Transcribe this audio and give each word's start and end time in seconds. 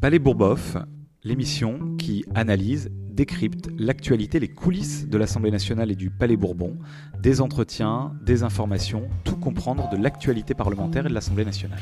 Palais 0.00 0.20
Bourboff, 0.20 0.76
l'émission 1.24 1.96
qui 1.96 2.24
analyse, 2.36 2.88
décrypte 2.92 3.68
l'actualité, 3.76 4.38
les 4.38 4.46
coulisses 4.46 5.08
de 5.08 5.18
l'Assemblée 5.18 5.50
nationale 5.50 5.90
et 5.90 5.96
du 5.96 6.08
Palais 6.08 6.36
Bourbon, 6.36 6.78
des 7.20 7.40
entretiens, 7.40 8.16
des 8.22 8.44
informations, 8.44 9.08
tout 9.24 9.36
comprendre 9.36 9.88
de 9.90 9.96
l'actualité 9.96 10.54
parlementaire 10.54 11.06
et 11.06 11.08
de 11.08 11.14
l'Assemblée 11.14 11.44
nationale. 11.44 11.80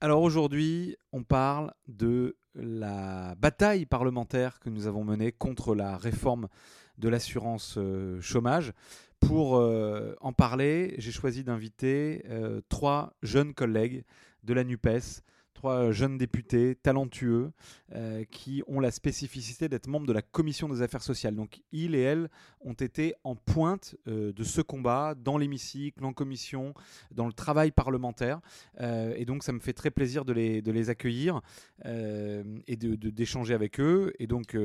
Alors 0.00 0.22
aujourd'hui, 0.22 0.96
on 1.12 1.22
parle 1.22 1.74
de 1.86 2.38
la 2.54 3.34
bataille 3.34 3.84
parlementaire 3.84 4.58
que 4.58 4.70
nous 4.70 4.86
avons 4.86 5.04
menée 5.04 5.32
contre 5.32 5.74
la 5.74 5.98
réforme 5.98 6.48
de 6.96 7.10
l'assurance 7.10 7.74
euh, 7.76 8.20
chômage. 8.20 8.72
Pour 9.20 9.56
euh, 9.56 10.14
en 10.20 10.32
parler, 10.32 10.94
j'ai 10.98 11.12
choisi 11.12 11.44
d'inviter 11.44 12.24
euh, 12.30 12.60
trois 12.68 13.14
jeunes 13.22 13.54
collègues 13.54 14.04
de 14.44 14.54
la 14.54 14.64
NUPES 14.64 15.22
trois 15.54 15.92
jeunes 15.92 16.18
députés 16.18 16.74
talentueux 16.74 17.52
euh, 17.94 18.24
qui 18.30 18.62
ont 18.66 18.80
la 18.80 18.90
spécificité 18.90 19.68
d'être 19.68 19.88
membres 19.88 20.06
de 20.06 20.12
la 20.12 20.22
commission 20.22 20.68
des 20.68 20.82
affaires 20.82 21.02
sociales. 21.02 21.34
Donc 21.34 21.60
ils 21.72 21.94
et 21.94 22.00
elles 22.00 22.28
ont 22.60 22.72
été 22.72 23.14
en 23.24 23.36
pointe 23.36 23.96
euh, 24.06 24.32
de 24.32 24.44
ce 24.44 24.60
combat 24.60 25.14
dans 25.14 25.38
l'hémicycle, 25.38 26.04
en 26.04 26.12
commission, 26.12 26.74
dans 27.10 27.26
le 27.26 27.32
travail 27.32 27.70
parlementaire. 27.70 28.40
Euh, 28.80 29.12
et 29.16 29.24
donc 29.24 29.42
ça 29.42 29.52
me 29.52 29.60
fait 29.60 29.72
très 29.72 29.90
plaisir 29.90 30.24
de 30.24 30.32
les, 30.32 30.90
accueillir 30.90 31.40
et 31.84 32.76
d'échanger 32.76 32.96
de, 32.96 33.10
d'échanger 33.10 33.54
avec 33.54 33.80
eux. 33.80 34.12
Et 34.18 34.26
donc 34.26 34.56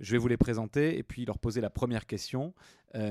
je 0.00 0.12
vais 0.12 0.18
vous 0.18 0.28
les 0.28 0.36
présenter 0.36 0.98
et 0.98 1.02
puis 1.02 1.24
leur 1.24 1.38
poser 1.38 1.60
la 1.60 1.70
première 1.70 2.06
question. 2.06 2.52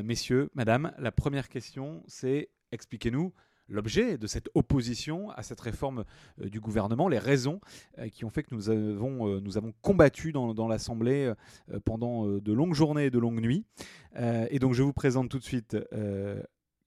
messieurs, 0.04 0.50
madame, 0.54 0.94
la 1.00 1.12
première 1.12 1.50
question 1.50 2.04
c'est 2.08 2.50
expliquez-nous 2.72 3.34
l'objet 3.72 4.18
de 4.18 4.28
cette 4.28 4.50
opposition 4.54 5.30
à 5.32 5.44
cette 5.44 5.62
réforme 5.62 6.04
euh, 6.42 6.50
du 6.50 6.60
gouvernement, 6.60 7.08
les 7.08 7.20
raisons 7.20 7.60
euh, 7.98 8.10
qui 8.10 8.26
ont 8.26 8.30
fait 8.30 8.44
que 8.44 8.54
nous 8.54 8.70
avons, 8.70 9.28
euh, 9.28 9.40
nous 9.40 9.58
avons 9.58 9.74
combattu 9.82 10.32
dans, 10.32 10.68
l'Assemblée 10.68 11.34
pendant 11.86 12.26
de 12.28 12.54
longues 12.54 12.74
journées 12.74 13.06
et 13.06 13.10
de 13.10 13.20
longues 13.20 13.42
nuits. 13.42 13.66
et 14.16 14.60
donc 14.60 14.74
je 14.74 14.84
vous 14.84 14.94
présente 14.94 15.30
tout 15.30 15.40
de 15.40 15.44
suite 15.44 15.76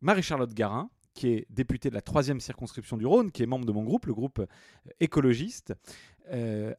Marie-Charlotte 0.00 0.52
Garin, 0.54 0.90
qui 1.12 1.28
est 1.28 1.46
députée 1.50 1.90
de 1.90 1.94
la 1.94 2.00
troisième 2.00 2.40
circonscription 2.40 2.96
du 2.96 3.06
Rhône, 3.06 3.30
qui 3.30 3.42
est 3.42 3.46
membre 3.46 3.66
de 3.66 3.72
mon 3.72 3.82
groupe, 3.82 4.06
le 4.06 4.14
groupe 4.14 4.46
écologiste. 5.00 5.74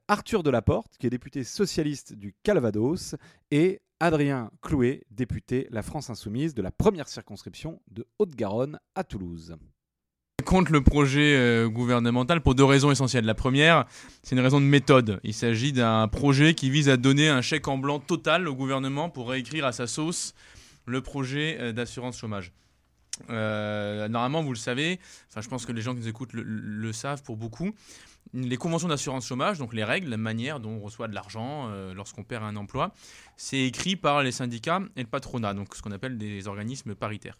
Arthur 0.07 0.41
Delaporte, 0.41 0.97
qui 0.97 1.07
est 1.07 1.11
député 1.11 1.43
socialiste 1.43 2.13
du 2.13 2.33
Calvados, 2.43 3.15
et 3.51 3.81
Adrien 3.99 4.51
Clouet, 4.61 5.03
député 5.11 5.67
La 5.69 5.83
France 5.83 6.09
Insoumise 6.09 6.53
de 6.53 6.61
la 6.61 6.71
première 6.71 7.07
circonscription 7.07 7.81
de 7.91 8.07
Haute-Garonne 8.19 8.79
à 8.95 9.03
Toulouse 9.03 9.55
contre 10.45 10.71
le 10.71 10.81
projet 10.81 11.35
euh, 11.35 11.67
gouvernemental 11.67 12.39
pour 12.39 12.55
deux 12.55 12.63
raisons 12.63 12.91
essentielles. 12.91 13.25
La 13.25 13.33
première, 13.33 13.85
c'est 14.23 14.35
une 14.35 14.41
raison 14.41 14.61
de 14.61 14.65
méthode. 14.65 15.19
Il 15.23 15.33
s'agit 15.33 15.73
d'un 15.73 16.07
projet 16.07 16.53
qui 16.53 16.69
vise 16.69 16.87
à 16.87 16.95
donner 16.95 17.27
un 17.27 17.41
chèque 17.41 17.67
en 17.67 17.77
blanc 17.77 17.99
total 17.99 18.47
au 18.47 18.55
gouvernement 18.55 19.09
pour 19.09 19.29
réécrire 19.29 19.65
à 19.65 19.73
sa 19.73 19.87
sauce 19.87 20.33
le 20.85 21.01
projet 21.01 21.57
euh, 21.59 21.73
d'assurance 21.73 22.17
chômage. 22.17 22.53
Euh, 23.29 24.07
normalement, 24.07 24.43
vous 24.43 24.51
le 24.51 24.57
savez, 24.57 24.99
enfin, 25.29 25.41
je 25.41 25.47
pense 25.49 25.65
que 25.65 25.71
les 25.71 25.81
gens 25.81 25.93
qui 25.93 26.01
nous 26.01 26.07
écoutent 26.07 26.33
le, 26.33 26.93
savent 26.93 27.23
pour 27.23 27.37
beaucoup. 27.37 27.73
Les 28.33 28.57
conventions 28.57 28.89
d'assurance 28.89 29.25
chômage, 29.27 29.57
donc 29.57 29.73
les 29.73 29.83
règles, 29.83 30.09
la 30.09 30.17
manière 30.17 30.59
dont 30.59 30.71
on 30.71 30.79
reçoit 30.79 31.07
de 31.07 31.13
l'argent 31.13 31.69
lorsqu'on 31.93 32.23
perd 32.23 32.43
un 32.43 32.57
emploi, 32.57 32.91
c'est 33.37 33.59
écrit 33.59 33.95
par 33.95 34.21
les 34.21 34.33
syndicats 34.33 34.81
et 34.97 35.01
le 35.01 35.07
patronat, 35.07 35.53
donc 35.53 35.75
ce 35.75 35.81
qu'on 35.81 35.91
appelle 35.91 36.17
des 36.17 36.47
organismes 36.47 36.95
paritaires. 36.95 37.37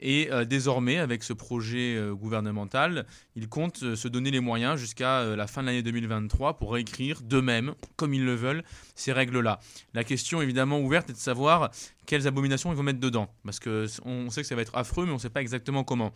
Et 0.00 0.32
euh, 0.32 0.44
désormais, 0.44 0.98
avec 0.98 1.22
ce 1.22 1.34
projet 1.34 1.94
euh, 1.94 2.14
gouvernemental, 2.14 3.06
ils 3.36 3.48
comptent 3.48 3.82
euh, 3.82 3.96
se 3.96 4.08
donner 4.08 4.30
les 4.30 4.40
moyens 4.40 4.78
jusqu'à 4.78 5.36
la 5.36 5.46
fin 5.46 5.60
de 5.60 5.66
l'année 5.66 5.82
2023 5.82 6.56
pour 6.56 6.72
réécrire 6.72 7.20
d'eux-mêmes, 7.20 7.74
comme 7.96 8.14
ils 8.14 8.24
le 8.24 8.34
veulent, 8.34 8.64
ces 8.94 9.12
règles-là. 9.12 9.60
La 9.92 10.02
question 10.02 10.40
évidemment 10.40 10.80
ouverte 10.80 11.10
est 11.10 11.12
de 11.12 11.18
savoir 11.18 11.70
quelles 12.06 12.26
abominations 12.26 12.72
ils 12.72 12.76
vont 12.76 12.82
mettre 12.82 13.00
dedans. 13.00 13.28
Parce 13.44 13.60
qu'on 13.60 14.30
sait 14.30 14.40
que 14.40 14.48
ça 14.48 14.54
va 14.54 14.62
être 14.62 14.76
affreux, 14.76 15.04
mais 15.04 15.12
on 15.12 15.16
ne 15.16 15.20
sait 15.20 15.30
pas 15.30 15.42
exactement 15.42 15.84
comment. 15.84 16.12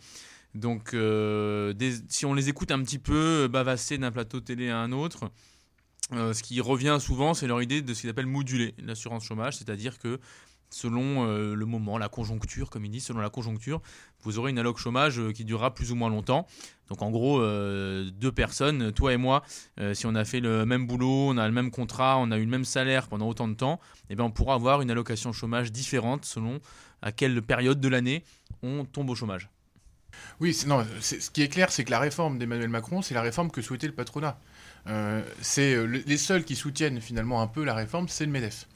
Donc, 0.55 0.95
si 2.09 2.25
on 2.25 2.33
les 2.33 2.49
écoute 2.49 2.71
un 2.71 2.81
petit 2.81 2.99
peu 2.99 3.47
bavasser 3.47 3.97
d'un 3.97 4.11
plateau 4.11 4.39
télé 4.39 4.69
à 4.69 4.79
un 4.79 4.93
autre, 4.93 5.29
ce 6.11 6.41
qui 6.41 6.61
revient 6.61 6.97
souvent, 6.99 7.33
c'est 7.33 7.47
leur 7.47 7.61
idée 7.61 7.81
de 7.81 7.93
ce 7.93 8.01
qu'ils 8.01 8.09
appellent 8.09 8.25
moduler 8.25 8.73
l'assurance 8.77 9.25
chômage, 9.25 9.57
c'est-à-dire 9.57 9.99
que 9.99 10.19
selon 10.69 11.27
euh, 11.27 11.55
le 11.55 11.65
moment, 11.65 11.97
la 11.97 12.09
conjoncture, 12.09 12.69
comme 12.69 12.85
il 12.85 12.91
dit, 12.91 12.99
selon 12.99 13.19
la 13.19 13.29
conjoncture, 13.29 13.81
vous 14.23 14.39
aurez 14.39 14.51
une 14.51 14.59
alloc 14.59 14.77
chômage 14.77 15.19
euh, 15.19 15.31
qui 15.31 15.45
durera 15.45 15.73
plus 15.73 15.91
ou 15.91 15.95
moins 15.95 16.09
longtemps. 16.09 16.47
Donc 16.89 17.01
en 17.01 17.09
gros, 17.11 17.39
euh, 17.39 18.09
deux 18.11 18.31
personnes, 18.31 18.91
toi 18.91 19.13
et 19.13 19.17
moi, 19.17 19.43
si 19.93 20.05
on 20.05 20.13
a 20.13 20.23
fait 20.23 20.39
le 20.39 20.65
même 20.65 20.85
boulot, 20.85 21.29
on 21.29 21.37
a 21.37 21.47
le 21.47 21.53
même 21.53 21.71
contrat, 21.71 22.17
on 22.19 22.29
a 22.29 22.37
eu 22.37 22.43
le 22.43 22.51
même 22.51 22.65
salaire 22.65 23.07
pendant 23.07 23.27
autant 23.27 23.47
de 23.47 23.55
temps, 23.55 23.79
eh 24.09 24.15
bien 24.15 24.25
on 24.25 24.31
pourra 24.31 24.53
avoir 24.53 24.81
une 24.81 24.91
allocation 24.91 25.33
chômage 25.33 25.71
différente 25.71 26.25
selon 26.25 26.59
à 27.01 27.11
quelle 27.11 27.41
période 27.41 27.79
de 27.79 27.87
l'année 27.87 28.23
on 28.61 28.85
tombe 28.85 29.09
au 29.09 29.15
chômage. 29.15 29.49
Oui, 30.39 30.55
non, 30.67 30.85
ce 31.01 31.29
qui 31.31 31.41
est 31.41 31.49
clair, 31.49 31.71
c'est 31.71 31.83
que 31.83 31.91
la 31.91 31.99
réforme 31.99 32.37
d'Emmanuel 32.37 32.69
Macron, 32.69 33.01
c'est 33.01 33.15
la 33.15 33.21
réforme 33.21 33.49
que 33.49 33.61
souhaitait 33.61 33.87
le 33.87 33.93
patronat. 33.93 34.37
c'est 35.41 35.87
les 35.87 36.17
seuls 36.17 36.43
qui 36.43 36.55
soutiennent 36.55 37.01
finalement 37.01 37.41
un 37.41 37.47
peu 37.47 37.63
la 37.63 37.73
réforme, 37.73 38.07
c'est 38.07 38.25
le 38.25 38.31
MEDEF 38.31 38.67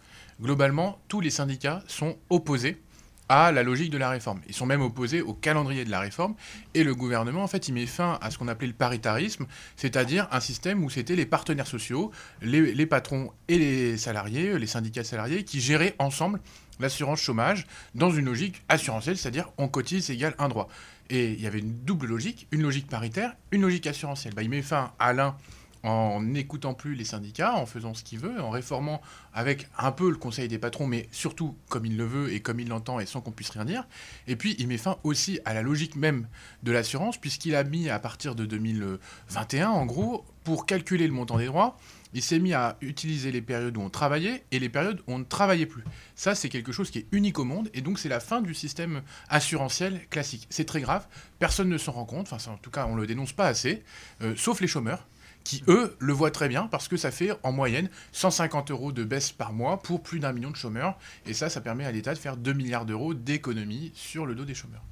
globalement, 0.41 0.99
tous 1.07 1.21
les 1.21 1.29
syndicats 1.29 1.83
sont 1.87 2.17
opposés 2.29 2.81
à 3.29 3.51
la 3.51 3.61
logique 3.61 3.91
de 3.91 3.97
la 3.97 4.09
réforme. 4.09 4.41
Ils 4.47 4.55
sont 4.55 4.65
même 4.65 4.81
opposés 4.81 5.21
au 5.21 5.33
calendrier 5.33 5.85
de 5.85 5.91
la 5.91 5.99
réforme. 5.99 6.33
Et 6.73 6.83
le 6.83 6.95
gouvernement, 6.95 7.43
en 7.43 7.47
fait, 7.47 7.67
il 7.67 7.73
met 7.73 7.85
fin 7.85 8.17
à 8.21 8.31
ce 8.31 8.39
qu'on 8.39 8.47
appelait 8.47 8.67
le 8.67 8.73
paritarisme, 8.73 9.45
c'est-à-dire 9.77 10.27
un 10.31 10.39
système 10.39 10.83
où 10.83 10.89
c'était 10.89 11.15
les 11.15 11.27
partenaires 11.27 11.67
sociaux, 11.67 12.11
les, 12.41 12.85
patrons 12.87 13.31
et 13.47 13.59
les 13.59 13.97
salariés, 13.97 14.57
les 14.57 14.67
syndicats 14.67 15.03
salariés, 15.03 15.43
qui 15.43 15.61
géraient 15.61 15.95
ensemble 15.99 16.41
l'assurance 16.79 17.19
chômage 17.19 17.67
dans 17.93 18.09
une 18.09 18.25
logique 18.25 18.63
assurantielle, 18.67 19.17
c'est-à-dire 19.17 19.51
on 19.57 19.67
cotise 19.67 20.09
égale 20.09 20.33
un 20.39 20.49
droit. 20.49 20.67
Et 21.11 21.33
il 21.33 21.41
y 21.41 21.47
avait 21.47 21.59
une 21.59 21.83
double 21.83 22.07
logique, 22.07 22.47
une 22.51 22.63
logique 22.63 22.87
paritaire, 22.87 23.35
une 23.51 23.61
logique 23.61 23.85
assurantielle. 23.85 24.33
Bah, 24.33 24.41
il 24.41 24.49
met 24.49 24.61
fin 24.63 24.93
à 24.97 25.13
l'un 25.13 25.35
en 25.83 26.21
n'écoutant 26.21 26.73
plus 26.73 26.95
les 26.95 27.05
syndicats, 27.05 27.55
en 27.55 27.65
faisant 27.65 27.93
ce 27.93 28.03
qu'il 28.03 28.19
veut, 28.19 28.41
en 28.41 28.49
réformant 28.49 29.01
avec 29.33 29.67
un 29.77 29.91
peu 29.91 30.09
le 30.09 30.17
conseil 30.17 30.47
des 30.47 30.57
patrons, 30.57 30.87
mais 30.87 31.07
surtout 31.11 31.55
comme 31.69 31.85
il 31.85 31.97
le 31.97 32.05
veut 32.05 32.33
et 32.33 32.41
comme 32.41 32.59
il 32.59 32.67
l'entend 32.67 32.99
et 32.99 33.05
sans 33.05 33.21
qu'on 33.21 33.31
puisse 33.31 33.49
rien 33.49 33.65
dire. 33.65 33.87
Et 34.27 34.35
puis 34.35 34.55
il 34.59 34.67
met 34.67 34.77
fin 34.77 34.97
aussi 35.03 35.39
à 35.45 35.53
la 35.53 35.61
logique 35.61 35.95
même 35.95 36.27
de 36.63 36.71
l'assurance, 36.71 37.17
puisqu'il 37.17 37.55
a 37.55 37.63
mis 37.63 37.89
à 37.89 37.99
partir 37.99 38.35
de 38.35 38.45
2021, 38.45 39.69
en 39.69 39.85
gros, 39.85 40.25
pour 40.43 40.65
calculer 40.65 41.07
le 41.07 41.13
montant 41.13 41.37
des 41.37 41.45
droits, 41.45 41.77
il 42.13 42.23
s'est 42.23 42.39
mis 42.39 42.53
à 42.53 42.77
utiliser 42.81 43.31
les 43.31 43.41
périodes 43.41 43.77
où 43.77 43.81
on 43.81 43.89
travaillait 43.89 44.43
et 44.51 44.59
les 44.59 44.69
périodes 44.69 45.01
où 45.07 45.13
on 45.13 45.19
ne 45.19 45.23
travaillait 45.23 45.67
plus. 45.67 45.83
Ça, 46.15 46.33
c'est 46.33 46.49
quelque 46.49 46.71
chose 46.71 46.89
qui 46.89 46.99
est 46.99 47.07
unique 47.11 47.37
au 47.37 47.43
monde, 47.43 47.69
et 47.73 47.81
donc 47.81 47.99
c'est 47.99 48.09
la 48.09 48.19
fin 48.19 48.41
du 48.41 48.53
système 48.53 49.01
assurantiel 49.29 50.01
classique. 50.09 50.47
C'est 50.49 50.65
très 50.65 50.81
grave, 50.81 51.07
personne 51.37 51.69
ne 51.69 51.77
s'en 51.77 51.91
rend 51.91 52.05
compte, 52.05 52.31
enfin 52.33 52.51
en 52.51 52.57
tout 52.57 52.71
cas 52.71 52.87
on 52.87 52.95
ne 52.95 53.01
le 53.01 53.07
dénonce 53.07 53.33
pas 53.33 53.45
assez, 53.45 53.83
euh, 54.21 54.33
sauf 54.35 54.59
les 54.59 54.67
chômeurs 54.67 55.05
qui 55.49 55.63
eux 55.67 55.95
le 55.97 56.13
voient 56.13 56.29
très 56.29 56.47
bien 56.47 56.67
parce 56.67 56.87
que 56.87 56.95
ça 56.95 57.09
fait 57.09 57.31
en 57.41 57.51
moyenne 57.51 57.89
150 58.11 58.69
euros 58.69 58.91
de 58.91 59.03
baisse 59.03 59.31
par 59.31 59.51
mois 59.51 59.81
pour 59.81 60.03
plus 60.03 60.19
d'un 60.19 60.31
million 60.31 60.51
de 60.51 60.55
chômeurs. 60.55 60.95
Et 61.25 61.33
ça, 61.33 61.49
ça 61.49 61.59
permet 61.59 61.85
à 61.85 61.91
l'État 61.91 62.13
de 62.13 62.19
faire 62.19 62.37
2 62.37 62.53
milliards 62.53 62.85
d'euros 62.85 63.15
d'économies 63.15 63.91
sur 63.95 64.27
le 64.27 64.35
dos 64.35 64.45
des 64.45 64.53
chômeurs. 64.53 64.83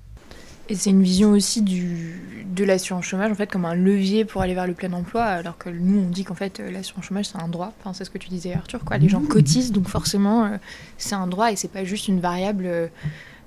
Et 0.70 0.76
c'est 0.76 0.90
une 0.90 1.04
vision 1.04 1.30
aussi 1.30 1.62
du, 1.62 2.44
de 2.48 2.64
l'assurance 2.64 3.06
chômage 3.06 3.32
en 3.32 3.36
fait 3.36 3.50
comme 3.50 3.66
un 3.66 3.76
levier 3.76 4.26
pour 4.26 4.42
aller 4.42 4.56
vers 4.56 4.66
le 4.66 4.74
plein 4.74 4.92
emploi, 4.94 5.24
alors 5.24 5.60
que 5.60 5.70
nous 5.70 6.00
on 6.00 6.10
dit 6.10 6.24
qu'en 6.24 6.34
fait 6.34 6.60
euh, 6.60 6.72
l'assurance 6.72 7.06
chômage 7.06 7.26
c'est 7.26 7.38
un 7.38 7.48
droit. 7.48 7.72
Enfin, 7.80 7.94
c'est 7.94 8.04
ce 8.04 8.10
que 8.10 8.18
tu 8.18 8.28
disais 8.28 8.54
Arthur, 8.54 8.84
quoi. 8.84 8.98
Les 8.98 9.10
gens 9.10 9.22
cotisent 9.22 9.72
donc 9.72 9.88
forcément 9.88 10.46
euh, 10.46 10.58
c'est 10.98 11.16
un 11.16 11.28
droit 11.28 11.52
et 11.52 11.56
c'est 11.56 11.72
pas 11.72 11.84
juste 11.84 12.08
une 12.08 12.20
variable. 12.20 12.90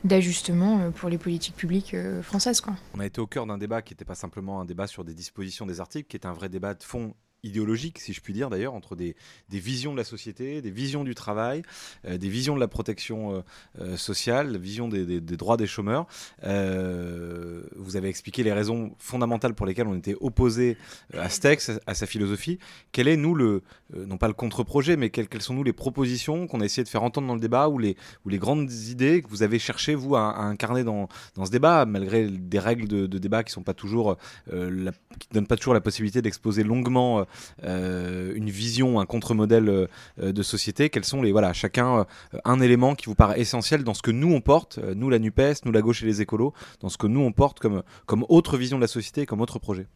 D'ajustement 0.05 0.81
euh, 0.81 0.91
pour 0.91 1.09
les 1.09 1.19
politiques 1.19 1.57
publiques 1.57 1.95
euh, 1.95 2.23
françaises. 2.23 2.61
Quoi. 2.61 2.75
On 2.95 3.01
a 3.01 3.07
été 3.07 3.21
au 3.21 3.27
cœur 3.27 3.47
d'un 3.47 3.59
débat 3.59 3.83
qui 3.83 3.93
n'était 3.93 4.05
pas 4.05 4.15
simplement 4.15 4.61
un 4.61 4.65
débat 4.65 4.87
sur 4.87 5.05
des 5.05 5.15
dispositions 5.15 5.67
des 5.67 5.81
articles, 5.81 6.09
qui 6.09 6.17
était 6.17 6.27
un 6.27 6.33
vrai 6.33 6.49
débat 6.49 6.75
de 6.75 6.83
fond 6.83 7.15
idéologique, 7.43 7.99
si 7.99 8.13
je 8.13 8.21
puis 8.21 8.33
dire 8.33 8.51
d'ailleurs, 8.51 8.75
entre 8.75 8.97
des, 8.97 9.15
visions 9.51 9.93
de 9.93 9.97
la 9.97 10.05
société, 10.05 10.63
des 10.63 10.71
visions 10.71 11.05
du 11.05 11.15
travail, 11.15 11.63
euh, 12.07 12.19
des 12.19 12.29
visions 12.29 12.55
de 12.55 12.61
la 12.61 12.69
protection 12.69 13.35
euh, 13.35 13.41
euh, 13.81 13.97
sociale, 13.97 14.53
la 14.53 14.59
vision 14.59 14.89
des, 14.89 15.21
droits 15.21 15.57
des 15.57 15.67
chômeurs. 15.67 16.07
vous 16.43 17.97
avez 17.97 18.09
expliqué 18.09 18.43
les 18.43 18.53
raisons 18.53 18.95
fondamentales 18.99 19.55
pour 19.55 19.67
lesquelles 19.67 19.87
on 19.87 19.97
était 19.97 20.17
opposé 20.21 20.77
à 21.15 21.29
ce 21.29 21.41
texte, 21.41 21.81
à 21.87 21.95
sa 21.95 22.07
philosophie. 22.07 22.59
Quel 22.93 23.09
est, 23.09 23.17
nous, 23.17 23.35
le, 23.35 23.63
non 23.95 24.19
pas 24.19 24.29
le 24.29 24.35
contre-projet, 24.35 24.97
mais 24.97 25.11
quelles, 25.11 25.43
sont, 25.43 25.55
nous, 25.55 25.65
les 25.65 25.73
propositions 25.73 26.47
qu'on 26.47 26.61
a 26.61 26.65
essayé 26.65 26.85
de 26.85 26.89
faire 26.89 27.03
entendre 27.03 27.27
dans 27.29 27.35
le 27.35 27.41
débat 27.41 27.69
ou 27.69 27.79
les, 27.79 27.97
ou 28.25 28.29
les 28.29 28.39
grandes 28.39 28.71
idées 28.71 29.23
que 29.23 29.29
vous 29.29 29.43
avez 29.43 29.59
cherché, 29.59 29.95
vous, 29.95 30.17
à, 30.17 30.39
incarner 30.39 30.85
dans, 30.85 31.09
dans, 31.35 31.47
ce 31.47 31.51
débat, 31.51 31.87
malgré 31.87 32.29
des 32.29 32.59
règles 32.59 32.89
de, 32.89 33.19
débat 33.19 33.45
qui 33.45 33.59
ne 33.59 33.65
pas 33.65 33.75
toujours, 33.75 34.17
qui 34.47 35.29
donnent 35.33 35.47
pas 35.47 35.57
toujours 35.57 35.75
la 35.75 35.81
possibilité 35.81 36.23
d'exposer 36.23 36.63
longuement 36.63 37.27
une 37.63 38.51
vision, 38.51 39.01
un 39.01 39.07
contre-modèle 39.07 39.89
de 40.19 40.43
société, 40.43 40.91
quels 40.91 41.05
sont 41.05 41.23
les 41.23 41.33
voilà 41.33 41.53
chacun 41.53 42.07
un 42.45 42.61
élément 42.61 42.95
qui 42.95 43.07
vous 43.07 43.15
paraît 43.15 43.41
essentiel 43.41 43.85
dans 43.85 43.95
ce 43.95 44.03
que 44.03 44.11
nous 44.11 44.33
on 44.33 44.41
porte, 44.41 44.79
nous 44.79 45.11
la 45.11 45.19
Nupes, 45.19 45.65
nous 45.65 45.73
la 45.73 45.83
gauche 45.83 46.03
et 46.03 46.07
les 46.07 46.21
écolos, 46.21 46.53
dans 46.81 46.89
ce 46.89 46.99
que 46.99 47.07
nous 47.07 47.21
on 47.21 47.33
porte 47.33 47.61
comme 47.61 47.83
comme 48.07 48.25
autre 48.29 48.57
vision 48.57 48.79
de 48.79 48.83
la 48.83 48.89
société, 48.89 49.27
comme 49.27 49.41
autre 49.41 49.59
projet. 49.59 49.87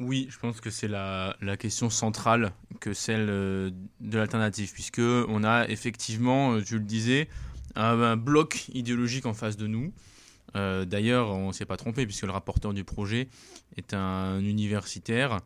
Oui, 0.00 0.26
je 0.28 0.38
pense 0.38 0.60
que 0.60 0.70
c'est 0.70 0.88
la, 0.88 1.36
question 1.58 1.88
centrale 1.88 2.52
que 2.80 2.92
celle 2.92 3.28
euh, 3.30 3.70
de 4.00 4.18
l'alternative, 4.18 4.72
puisque 4.72 4.98
on 4.98 5.44
a 5.44 5.68
effectivement, 5.68 6.54
euh, 6.54 6.62
tu 6.62 6.74
le 6.78 6.84
disais, 6.84 7.28
un, 7.76 8.16
bloc 8.16 8.68
idéologique 8.74 9.26
en 9.26 9.34
face 9.34 9.56
de 9.56 9.68
nous. 9.68 9.92
Euh, 10.56 10.84
d'ailleurs, 10.84 11.30
on 11.30 11.48
ne 11.48 11.52
s'est 11.52 11.64
pas 11.64 11.76
trompé, 11.76 12.06
puisque 12.06 12.24
le 12.24 12.32
rapporteur 12.32 12.74
du 12.74 12.82
projet 12.82 13.28
est 13.76 13.94
un 13.94 14.40
universitaire 14.40 15.40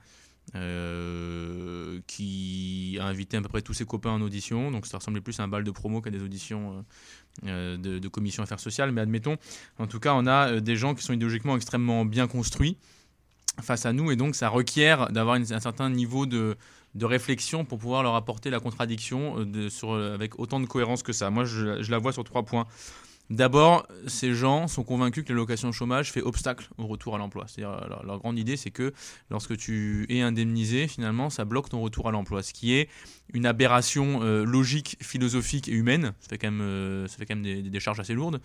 qui 2.06 2.99
a 3.00 3.05
invité 3.05 3.37
à 3.37 3.43
peu 3.43 3.49
près 3.49 3.62
tous 3.62 3.75
ses 3.75 3.85
copains 3.85 4.11
en 4.11 4.21
audition. 4.21 4.71
Donc 4.71 4.87
ça 4.87 4.99
ressemblait 4.99 5.21
plus 5.21 5.39
à 5.41 5.43
un 5.43 5.49
bal 5.49 5.65
de 5.65 5.71
promo 5.71 6.00
qu'à 6.00 6.11
des 6.11 6.23
auditions 6.23 6.85
de, 7.43 7.77
de, 7.77 8.09
commission 8.09 8.43
affaires 8.43 8.61
sociales. 8.61 8.93
Mais 8.93 9.00
admettons, 9.00 9.37
en 9.79 9.87
tout 9.87 10.00
cas, 10.00 10.15
on 10.15 10.27
a 10.27 10.61
des 10.61 10.77
gens 10.77 10.95
qui 10.95 11.03
sont 11.03 11.12
idéologiquement 11.12 11.56
extrêmement 11.56 12.05
bien 12.05 12.27
construits 12.27 12.77
face 13.62 13.87
à 13.87 13.93
nous 13.93 14.11
et 14.11 14.17
donc 14.17 14.35
ça 14.35 14.49
requiert 14.49 15.11
d'avoir 15.11 15.37
un 15.37 15.61
certain 15.61 15.91
niveau 15.91 16.27
de, 16.27 16.56
de, 16.95 17.05
réflexion 17.05 17.65
pour 17.65 17.79
pouvoir 17.79 18.03
leur 18.03 18.15
apporter 18.15 18.50
la 18.50 18.61
contradiction 18.61 19.39
euh, 19.39 19.69
euh, 19.85 20.15
avec 20.15 20.39
autant 20.39 20.61
de 20.61 20.67
cohérence 20.67 21.03
que 21.03 21.12
ça. 21.12 21.31
Moi, 21.31 21.45
je 21.45 21.91
la 21.91 21.99
vois 21.99 22.12
sur 22.12 22.25
trois 22.25 22.45
points. 22.45 22.67
D'abord, 23.30 23.86
ces 24.06 24.34
gens 24.34 24.69
sont 24.69 24.84
convaincus 24.84 25.25
que 25.25 25.32
l'allocation 25.32 25.70
chômage 25.70 26.12
fait 26.12 26.22
obstacle 26.22 26.69
au 26.78 26.86
retour 26.86 27.14
à 27.14 27.19
l'emploi. 27.19 27.44
C'est-à-dire, 27.46 27.88
leur, 28.04 28.19
grande 28.19 28.38
idée, 28.38 28.56
c'est 28.56 28.70
que 28.70 28.94
lorsque 29.30 29.56
tu 29.56 30.06
es 30.08 30.22
indemnisé, 30.22 30.88
finalement, 30.88 31.28
ça 31.28 31.44
bloque 31.44 31.69
ton 31.69 31.80
retour 31.80 32.08
à 32.08 32.10
l'emploi, 32.10 32.42
ce 32.42 32.52
qui 32.54 32.75
est 32.75 32.88
une 33.34 33.44
aberration 33.44 34.22
euh, 34.22 34.44
logique, 34.44 34.96
philosophique 35.00 35.69
et 35.69 35.72
humaine. 35.72 36.14
Ça 36.20 36.28
fait 36.30 36.38
quand 36.38 36.50
même, 36.50 37.06
ça 37.06 37.16
fait 37.19 37.26
quand 37.26 37.36
même 37.36 37.44
des, 37.44 37.62
des 37.62 37.80
charges 37.80 38.00
assez 38.00 38.14
lourdes 38.14 38.40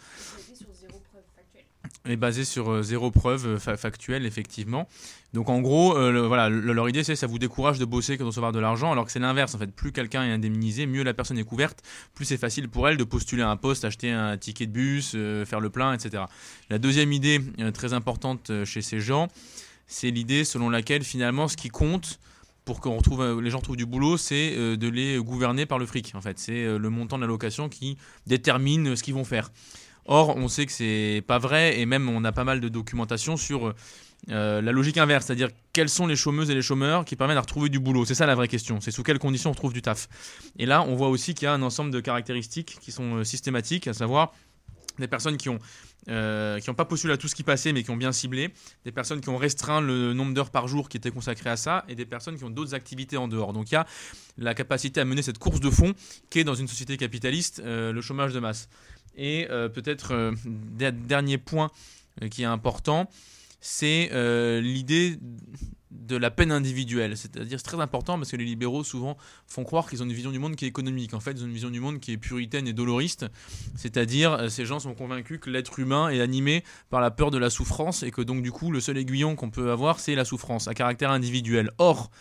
est 2.06 2.16
basé 2.18 2.44
sur 2.44 2.70
euh, 2.70 2.82
zéro 2.82 3.12
preuve 3.12 3.46
euh, 3.48 3.78
factuelle, 3.78 4.26
effectivement. 4.26 4.88
Donc 5.34 5.50
en 5.50 5.62
gros, 5.62 5.98
euh, 5.98 6.28
voilà, 6.28 6.50
leur 6.50 6.88
idée 6.90 7.04
c'est 7.04 7.16
ça 7.16 7.28
vous 7.28 7.40
décourage 7.40 7.80
de 7.80 7.86
bosser 7.86 8.18
que 8.18 8.24
de 8.24 8.28
recevoir 8.28 8.52
de 8.52 8.60
l'argent, 8.60 8.92
alors 8.92 9.06
que 9.06 9.12
c'est 9.12 9.20
l'inverse 9.20 9.56
en 9.56 9.58
fait. 9.58 9.72
Plus 9.72 9.92
quelqu'un 9.92 10.24
est 10.24 10.32
indemnisé, 10.32 10.86
mieux 10.86 11.04
la 11.04 11.14
personne 11.14 11.38
est 11.38 11.44
couverte, 11.44 11.82
plus 12.14 12.26
c'est 12.26 12.38
facile 12.38 12.70
pour 12.70 12.88
elle 12.88 12.98
de 12.98 13.04
postuler 13.04 13.42
un 13.42 13.56
poste, 13.56 13.86
acheter 13.86 14.12
un 14.12 14.38
ticket 14.38 14.68
de 14.68 14.72
bus, 14.72 15.16
faire 15.46 15.60
le 15.60 15.70
plein, 15.70 15.94
etc. 15.94 16.24
La 16.70 16.78
deuxième 16.78 17.12
idée 17.14 17.42
très 17.74 17.94
importante 17.94 18.52
chez 18.64 18.82
ces 18.82 19.00
gens, 19.00 19.28
c'est 19.88 20.12
l'idée 20.12 20.44
selon 20.44 20.70
laquelle 20.70 21.04
finalement 21.04 21.48
ce 21.48 21.58
qui 21.58 21.70
compte 21.70 22.20
pour 22.66 22.80
que 22.80 23.40
les 23.40 23.50
gens 23.50 23.60
trouvent 23.60 23.76
du 23.76 23.88
boulot, 23.88 24.18
c'est 24.18 24.56
de 24.56 24.88
les 24.88 25.18
gouverner 25.18 25.66
par 25.66 25.80
le 25.80 25.86
fric. 25.86 26.14
En 26.14 26.22
fait, 26.22 26.38
c'est 26.38 26.78
le 26.78 26.90
montant 26.90 27.18
de 27.18 27.22
l'allocation 27.22 27.70
qui 27.70 27.98
détermine 28.28 28.96
ce 28.96 29.02
qu'ils 29.02 29.16
vont 29.16 29.26
faire. 29.26 29.50
Or, 30.06 30.36
on 30.36 30.48
sait 30.48 30.66
que 30.66 30.72
c'est 30.72 31.24
pas 31.26 31.40
vrai 31.40 31.80
et 31.80 31.86
même 31.86 32.10
on 32.10 32.24
a 32.26 32.32
pas 32.32 32.44
mal 32.44 32.60
de 32.60 32.70
documentation 32.70 33.38
sur 33.38 33.74
euh, 34.30 34.62
la 34.62 34.72
logique 34.72 34.98
inverse, 34.98 35.26
c'est-à-dire 35.26 35.50
quelles 35.74 35.90
sont 35.90 36.08
les 36.08 36.16
chômeuses 36.16 36.50
et 36.50 36.56
les 36.56 36.62
chômeurs 36.62 37.04
qui 37.04 37.16
permettent 37.16 37.36
de 37.36 37.42
retrouver 37.42 37.70
du 37.70 37.80
boulot. 37.80 38.06
C'est 38.06 38.16
ça 38.16 38.26
la 38.26 38.36
vraie 38.36 38.48
question. 38.48 38.80
C'est 38.80 38.92
sous 38.92 39.04
quelles 39.04 39.20
conditions 39.20 39.52
on 39.52 39.54
trouve 39.54 39.74
du 39.74 39.82
taf. 39.82 40.08
Et 40.58 40.66
là, 40.66 40.84
on 40.84 40.96
voit 40.96 41.10
aussi 41.10 41.34
qu'il 41.34 41.46
y 41.46 41.50
a 41.50 41.54
un 41.54 41.62
ensemble 41.62 41.92
de 41.92 42.00
caractéristiques 42.00 42.78
qui 42.80 42.92
sont 42.92 43.18
euh, 43.18 43.24
systématiques, 43.24 43.88
à 43.88 43.94
savoir 43.94 44.34
des 45.00 45.08
personnes 45.08 45.38
qui 45.38 45.50
ont 45.50 45.60
euh, 46.10 46.60
qui 46.60 46.70
n'ont 46.70 46.76
pas 46.76 46.84
postulé 46.84 47.14
à 47.14 47.18
tout 47.18 47.30
ce 47.30 47.36
qui 47.36 47.44
passait, 47.44 47.72
mais 47.72 47.82
qui 47.82 47.90
ont 47.90 47.96
bien 47.96 48.12
ciblé, 48.12 48.54
des 48.84 48.92
personnes 48.92 49.22
qui 49.22 49.30
ont 49.30 49.38
restreint 49.38 49.80
le 49.80 50.14
nombre 50.14 50.34
d'heures 50.34 50.50
par 50.52 50.68
jour 50.68 50.90
qui 50.90 50.98
étaient 50.98 51.12
consacrées 51.12 51.50
à 51.50 51.56
ça, 51.56 51.86
et 51.88 51.96
des 51.96 52.06
personnes 52.06 52.38
qui 52.38 52.44
ont 52.44 52.50
d'autres 52.50 52.74
activités 52.76 53.16
en 53.16 53.30
dehors. 53.30 53.54
Donc 53.54 53.72
il 53.72 53.76
y 53.76 53.78
a 53.78 53.88
la 54.38 54.54
capacité 54.54 55.00
à 55.00 55.06
mener 55.06 55.22
cette 55.22 55.38
course 55.38 55.62
de 55.62 55.70
fond 55.70 55.94
qui 56.30 56.40
est 56.40 56.44
dans 56.44 56.56
une 56.56 56.68
société 56.68 56.98
capitaliste 56.98 57.62
le 57.66 58.02
chômage 58.02 58.34
de 58.34 58.40
masse. 58.42 58.68
Et 59.16 59.48
euh, 59.50 59.70
peut-être 59.70 60.14
euh, 60.14 60.32
dernier 60.92 61.38
point 61.38 61.72
euh, 62.22 62.28
qui 62.28 62.44
est 62.44 62.46
important, 62.46 63.10
c'est 63.60 64.10
l'idée 64.62 65.18
de 65.90 66.18
la 66.18 66.32
peine 66.32 66.52
individuelle. 66.52 67.16
C'est-à-dire, 67.16 67.60
c'est 67.60 67.66
très 67.66 67.80
important 67.80 68.18
parce 68.18 68.32
que 68.32 68.36
les 68.36 68.44
libéraux 68.44 68.84
souvent 68.84 69.16
font 69.48 69.64
croire 69.64 69.90
qu'ils 69.90 70.04
ont 70.04 70.06
une 70.06 70.12
vision 70.12 70.32
du 70.32 70.40
monde 70.40 70.58
qui 70.58 70.66
est 70.66 70.68
économique. 70.68 71.14
En 71.14 71.22
fait, 71.22 71.32
ils 71.32 71.44
ont 71.44 71.48
une 71.48 71.54
vision 71.54 71.70
du 71.70 71.80
monde 71.80 72.02
qui 72.02 72.12
est 72.12 72.18
puritaine 72.18 72.68
et 72.68 72.74
doloriste. 72.74 73.26
C'est-à-dire, 73.78 74.52
ces 74.52 74.66
gens 74.66 74.80
sont 74.80 74.96
convaincus 74.96 75.40
que 75.40 75.50
l'être 75.50 75.80
humain 75.80 76.10
est 76.10 76.20
animé 76.20 76.66
par 76.90 77.00
la 77.00 77.10
peur 77.10 77.32
de 77.32 77.38
la 77.38 77.50
souffrance 77.50 78.04
et 78.04 78.12
que 78.12 78.22
donc, 78.22 78.42
du 78.44 78.52
coup, 78.52 78.70
le 78.70 78.82
seul 78.82 78.98
aiguillon 78.98 79.38
qu'on 79.38 79.50
peut 79.50 79.72
avoir, 79.72 80.02
c'est 80.02 80.16
la 80.16 80.26
souffrance, 80.26 80.68
à 80.68 80.74
caractère 80.74 81.12
individuel. 81.12 81.72
Or, 81.78 82.12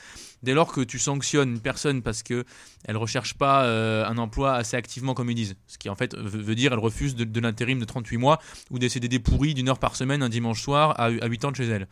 dès 0.42 0.54
lors 0.54 0.72
que 0.72 0.80
tu 0.80 0.98
sanctionnes 0.98 1.50
une 1.50 1.60
personne 1.60 2.02
parce 2.02 2.22
qu'elle 2.22 2.44
ne 2.88 2.96
recherche 2.96 3.34
pas 3.34 3.64
euh, 3.64 4.06
un 4.06 4.18
emploi 4.18 4.54
assez 4.54 4.76
activement 4.76 5.14
comme 5.14 5.30
ils 5.30 5.34
disent, 5.34 5.54
ce 5.66 5.78
qui 5.78 5.88
en 5.88 5.94
fait 5.94 6.16
veut, 6.16 6.54
dire 6.54 6.72
elle 6.72 6.78
refuse 6.78 7.14
de, 7.14 7.40
l'intérim 7.40 7.78
de 7.78 7.84
38 7.84 8.16
mois 8.16 8.40
ou 8.70 8.78
des 8.78 8.88
CDD 8.88 9.18
pourris 9.18 9.54
d'une 9.54 9.68
heure 9.68 9.78
par 9.78 9.96
semaine 9.96 10.22
un 10.22 10.28
dimanche 10.28 10.62
soir 10.62 10.98
à, 10.98 11.04
à 11.04 11.26
8 11.26 11.44
ans 11.44 11.50
de 11.50 11.56
chez 11.56 11.66
elle. 11.66 11.88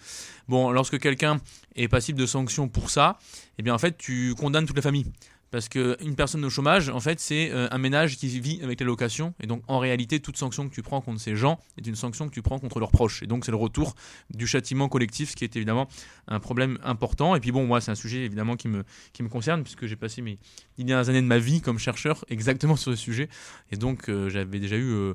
Bon, 0.49 0.71
lorsque 0.71 0.99
quelqu'un 0.99 1.41
est 1.77 1.89
passible 1.89 2.19
de 2.19 2.27
sanctions 2.27 2.69
pour 2.69 2.91
ça, 2.91 3.19
eh 3.59 3.63
bien 3.63 3.75
en 3.75 3.79
fait 3.79 3.97
tu 3.97 4.35
condamnes 4.35 4.67
toute 4.67 4.77
la 4.77 4.83
famille. 4.83 5.07
Parce 5.51 5.69
qu'une 5.69 6.15
personne 6.17 6.45
au 6.45 6.51
chômage, 6.51 6.89
en 6.89 7.01
fait, 7.01 7.19
c'est 7.19 7.51
euh, 7.51 7.67
un 7.71 7.79
ménage 7.79 8.17
qui 8.17 8.29
vit 8.41 8.61
avec 8.63 8.79
les 8.79 8.87
locations. 8.87 9.35
Et 9.43 9.47
donc, 9.47 9.63
en 9.67 9.79
réalité, 9.79 10.21
toute 10.21 10.37
sanction 10.37 10.69
que 10.69 10.75
tu 10.75 10.83
prends 10.83 11.01
contre 11.01 11.21
ces 11.21 11.35
gens 11.35 11.59
est 11.77 11.87
une 11.87 11.97
sanction 11.97 12.29
que 12.29 12.35
tu 12.35 12.43
prends 12.43 12.59
contre 12.59 12.79
leurs 12.79 12.93
proches. 12.93 13.23
Et 13.23 13.27
donc, 13.27 13.45
c'est 13.45 13.51
le 13.51 13.57
retour 13.57 13.95
du 14.31 14.47
châtiment 14.47 14.89
collectif, 14.89 15.31
ce 15.31 15.37
qui 15.37 15.45
est 15.45 15.57
évidemment 15.57 15.89
un 16.29 16.39
problème 16.39 16.79
important. 16.85 17.35
Et 17.35 17.41
puis, 17.41 17.51
bon, 17.51 17.67
moi, 17.67 17.81
c'est 17.81 17.91
un 17.91 17.97
sujet 17.97 18.25
évidemment 18.25 18.57
qui 18.57 18.69
me, 18.69 18.85
qui 19.13 19.23
me 19.23 19.29
concerne, 19.29 19.63
puisque 19.63 19.87
j'ai 19.87 19.97
passé 19.97 20.23
mes 20.23 20.39
dernières 20.79 21.09
années 21.09 21.23
de 21.23 21.27
ma 21.27 21.39
vie 21.39 21.61
comme 21.61 21.79
chercheur 21.79 22.25
exactement 22.29 22.77
sur 22.77 22.93
ce 22.93 22.97
sujet. 22.97 23.29
Et 23.73 23.77
donc, 23.77 24.09
euh, 24.09 24.29
j'avais 24.29 24.61
déjà 24.61 24.77
eu 24.77 24.91
euh, 24.93 25.15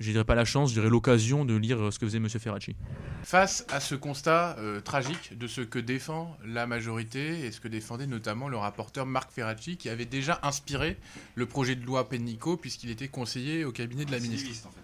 je 0.00 0.10
dirais 0.10 0.24
pas 0.24 0.34
la 0.34 0.46
chance, 0.46 0.70
je 0.70 0.74
dirais 0.74 0.88
l'occasion 0.88 1.44
de 1.44 1.54
lire 1.54 1.92
ce 1.92 1.98
que 1.98 2.06
faisait 2.06 2.18
M. 2.18 2.28
Ferracci. 2.28 2.74
Face 3.22 3.66
à 3.70 3.80
ce 3.80 3.94
constat 3.94 4.56
euh, 4.58 4.80
tragique 4.80 5.36
de 5.38 5.46
ce 5.46 5.60
que 5.60 5.78
défend 5.78 6.36
la 6.44 6.66
majorité 6.66 7.44
et 7.44 7.52
ce 7.52 7.60
que 7.60 7.68
défendait 7.68 8.06
notamment 8.06 8.48
le 8.48 8.56
rapporteur 8.56 9.04
Marc 9.04 9.30
Ferracci, 9.30 9.76
qui 9.76 9.90
avait 9.90 10.06
déjà 10.06 10.40
inspiré 10.42 10.96
le 11.34 11.44
projet 11.44 11.74
de 11.76 11.84
loi 11.84 12.08
Pennico, 12.08 12.56
puisqu'il 12.56 12.90
était 12.90 13.08
conseiller 13.08 13.64
au 13.64 13.72
cabinet 13.72 14.06
de 14.06 14.10
la 14.10 14.20
ministre. 14.20 14.66
En 14.66 14.70
fait. 14.70 14.80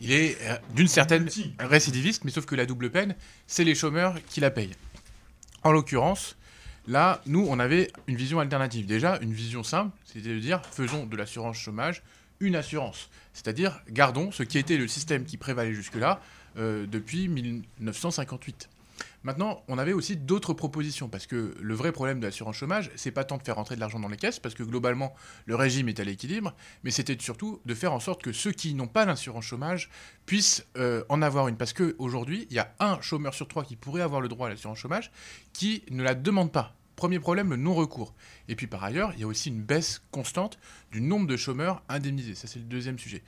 Il 0.00 0.12
est 0.12 0.36
euh, 0.42 0.56
d'une 0.74 0.88
certaine 0.88 1.28
récidiviste, 1.58 2.24
mais 2.24 2.30
sauf 2.30 2.44
que 2.44 2.54
la 2.54 2.66
double 2.66 2.90
peine, 2.90 3.16
c'est 3.46 3.64
les 3.64 3.74
chômeurs 3.74 4.14
qui 4.28 4.40
la 4.40 4.50
payent. 4.50 4.74
En 5.62 5.72
l'occurrence, 5.72 6.36
là, 6.86 7.22
nous, 7.24 7.46
on 7.48 7.58
avait 7.58 7.90
une 8.06 8.16
vision 8.16 8.40
alternative. 8.40 8.84
Déjà, 8.84 9.18
une 9.22 9.32
vision 9.32 9.62
simple, 9.62 9.96
c'était 10.04 10.34
de 10.34 10.38
dire 10.38 10.60
faisons 10.70 11.06
de 11.06 11.16
l'assurance 11.16 11.56
chômage 11.56 12.02
une 12.40 12.56
assurance. 12.56 13.10
C'est-à-dire, 13.32 13.80
gardons 13.88 14.30
ce 14.32 14.42
qui 14.42 14.58
était 14.58 14.76
le 14.76 14.88
système 14.88 15.24
qui 15.24 15.36
prévalait 15.36 15.74
jusque-là 15.74 16.20
euh, 16.56 16.86
depuis 16.86 17.28
1958. 17.28 18.68
Maintenant, 19.24 19.64
on 19.68 19.78
avait 19.78 19.94
aussi 19.94 20.16
d'autres 20.16 20.52
propositions, 20.52 21.08
parce 21.08 21.26
que 21.26 21.54
le 21.58 21.74
vrai 21.74 21.92
problème 21.92 22.20
de 22.20 22.26
l'assurance 22.26 22.56
chômage, 22.56 22.90
c'est 22.94 23.10
pas 23.10 23.24
tant 23.24 23.38
de 23.38 23.42
faire 23.42 23.56
rentrer 23.56 23.74
de 23.74 23.80
l'argent 23.80 23.98
dans 23.98 24.08
les 24.08 24.18
caisses, 24.18 24.38
parce 24.38 24.54
que 24.54 24.62
globalement, 24.62 25.14
le 25.46 25.56
régime 25.56 25.88
est 25.88 25.98
à 25.98 26.04
l'équilibre, 26.04 26.54
mais 26.84 26.90
c'était 26.90 27.16
surtout 27.18 27.60
de 27.64 27.74
faire 27.74 27.94
en 27.94 28.00
sorte 28.00 28.22
que 28.22 28.32
ceux 28.32 28.52
qui 28.52 28.74
n'ont 28.74 28.86
pas 28.86 29.06
l'assurance 29.06 29.46
chômage 29.46 29.90
puissent 30.26 30.66
euh, 30.76 31.04
en 31.08 31.22
avoir 31.22 31.48
une. 31.48 31.56
Parce 31.56 31.72
qu'aujourd'hui, 31.72 32.46
il 32.50 32.56
y 32.56 32.58
a 32.58 32.74
un 32.80 33.00
chômeur 33.00 33.32
sur 33.32 33.48
trois 33.48 33.64
qui 33.64 33.76
pourrait 33.76 34.02
avoir 34.02 34.20
le 34.20 34.28
droit 34.28 34.48
à 34.48 34.50
l'assurance 34.50 34.78
chômage, 34.78 35.10
qui 35.54 35.84
ne 35.90 36.02
la 36.02 36.14
demande 36.14 36.52
pas. 36.52 36.74
Premier 36.96 37.18
problème, 37.18 37.50
le 37.50 37.56
non-recours. 37.56 38.14
Et 38.48 38.56
puis 38.56 38.66
par 38.66 38.84
ailleurs, 38.84 39.12
il 39.14 39.20
y 39.20 39.24
a 39.24 39.26
aussi 39.26 39.48
une 39.48 39.62
baisse 39.62 40.02
constante 40.10 40.58
du 40.92 41.00
nombre 41.00 41.26
de 41.26 41.36
chômeurs 41.36 41.82
indemnisés. 41.88 42.34
Ça, 42.34 42.46
c'est 42.46 42.58
le 42.58 42.64
deuxième 42.64 42.98
sujet. 42.98 43.22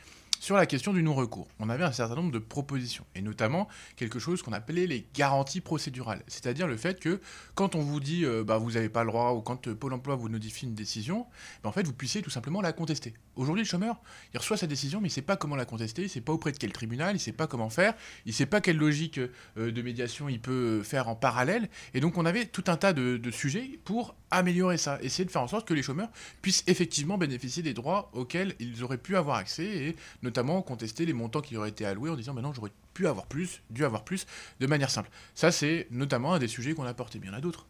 Sur 0.46 0.54
la 0.54 0.66
question 0.66 0.92
du 0.92 1.02
non-recours, 1.02 1.48
on 1.58 1.68
avait 1.68 1.82
un 1.82 1.90
certain 1.90 2.14
nombre 2.14 2.30
de 2.30 2.38
propositions, 2.38 3.04
et 3.16 3.20
notamment 3.20 3.66
quelque 3.96 4.20
chose 4.20 4.42
qu'on 4.42 4.52
appelait 4.52 4.86
les 4.86 5.04
garanties 5.12 5.60
procédurales, 5.60 6.22
c'est-à-dire 6.28 6.68
le 6.68 6.76
fait 6.76 7.00
que 7.00 7.20
quand 7.56 7.74
on 7.74 7.80
vous 7.80 7.98
dit 7.98 8.24
euh, 8.24 8.44
bah, 8.44 8.56
vous 8.56 8.70
n'avez 8.70 8.88
pas 8.88 9.02
le 9.02 9.10
droit, 9.10 9.32
ou 9.32 9.40
quand 9.40 9.66
euh, 9.66 9.74
Pôle 9.74 9.92
emploi 9.92 10.14
vous 10.14 10.28
notifie 10.28 10.66
une 10.66 10.76
décision, 10.76 11.26
bah, 11.64 11.68
en 11.68 11.72
fait 11.72 11.84
vous 11.84 11.92
puissiez 11.92 12.22
tout 12.22 12.30
simplement 12.30 12.60
la 12.60 12.72
contester. 12.72 13.14
Aujourd'hui, 13.34 13.64
le 13.64 13.68
chômeur, 13.68 14.00
reçoit 14.36 14.56
sa 14.56 14.68
décision, 14.68 15.00
mais 15.00 15.08
il 15.08 15.10
ne 15.10 15.14
sait 15.14 15.20
pas 15.22 15.36
comment 15.36 15.56
la 15.56 15.64
contester, 15.64 16.02
il 16.02 16.04
ne 16.06 16.10
sait 16.10 16.20
pas 16.20 16.32
auprès 16.32 16.52
de 16.52 16.58
quel 16.58 16.70
tribunal, 16.70 17.10
il 17.10 17.14
ne 17.14 17.18
sait 17.18 17.32
pas 17.32 17.48
comment 17.48 17.68
faire, 17.68 17.94
il 18.24 18.28
ne 18.28 18.34
sait 18.34 18.46
pas 18.46 18.60
quelle 18.60 18.76
logique 18.76 19.18
euh, 19.18 19.72
de 19.72 19.82
médiation 19.82 20.28
il 20.28 20.40
peut 20.40 20.84
faire 20.84 21.08
en 21.08 21.16
parallèle, 21.16 21.68
et 21.92 21.98
donc 21.98 22.18
on 22.18 22.24
avait 22.24 22.46
tout 22.46 22.64
un 22.68 22.76
tas 22.76 22.92
de, 22.92 23.16
de 23.16 23.30
sujets 23.32 23.80
pour 23.84 24.14
améliorer 24.30 24.78
ça, 24.78 25.00
essayer 25.02 25.24
de 25.24 25.30
faire 25.32 25.42
en 25.42 25.48
sorte 25.48 25.66
que 25.66 25.74
les 25.74 25.82
chômeurs 25.82 26.08
puissent 26.40 26.62
effectivement 26.68 27.18
bénéficier 27.18 27.64
des 27.64 27.74
droits 27.74 28.10
auxquels 28.12 28.54
ils 28.60 28.84
auraient 28.84 28.96
pu 28.96 29.16
avoir 29.16 29.38
accès, 29.38 29.64
et 29.64 29.96
notamment 30.22 30.35
contester 30.62 31.06
les 31.06 31.12
montants 31.12 31.40
qui 31.40 31.56
auraient 31.56 31.68
été 31.68 31.86
alloués 31.86 32.10
en 32.10 32.16
disant 32.16 32.34
maintenant 32.34 32.52
j'aurais 32.52 32.72
pu 32.94 33.06
avoir 33.06 33.26
plus, 33.26 33.62
dû 33.70 33.84
avoir 33.84 34.04
plus, 34.04 34.26
de 34.60 34.66
manière 34.66 34.90
simple. 34.90 35.10
Ça 35.34 35.50
c'est 35.50 35.86
notamment 35.90 36.34
un 36.34 36.38
des 36.38 36.48
sujets 36.48 36.74
qu'on 36.74 36.84
a 36.84 36.94
porté, 36.94 37.18
bien 37.18 37.30
il 37.30 37.32
y 37.32 37.36
en 37.36 37.38
a 37.38 37.40
d'autres. 37.40 37.66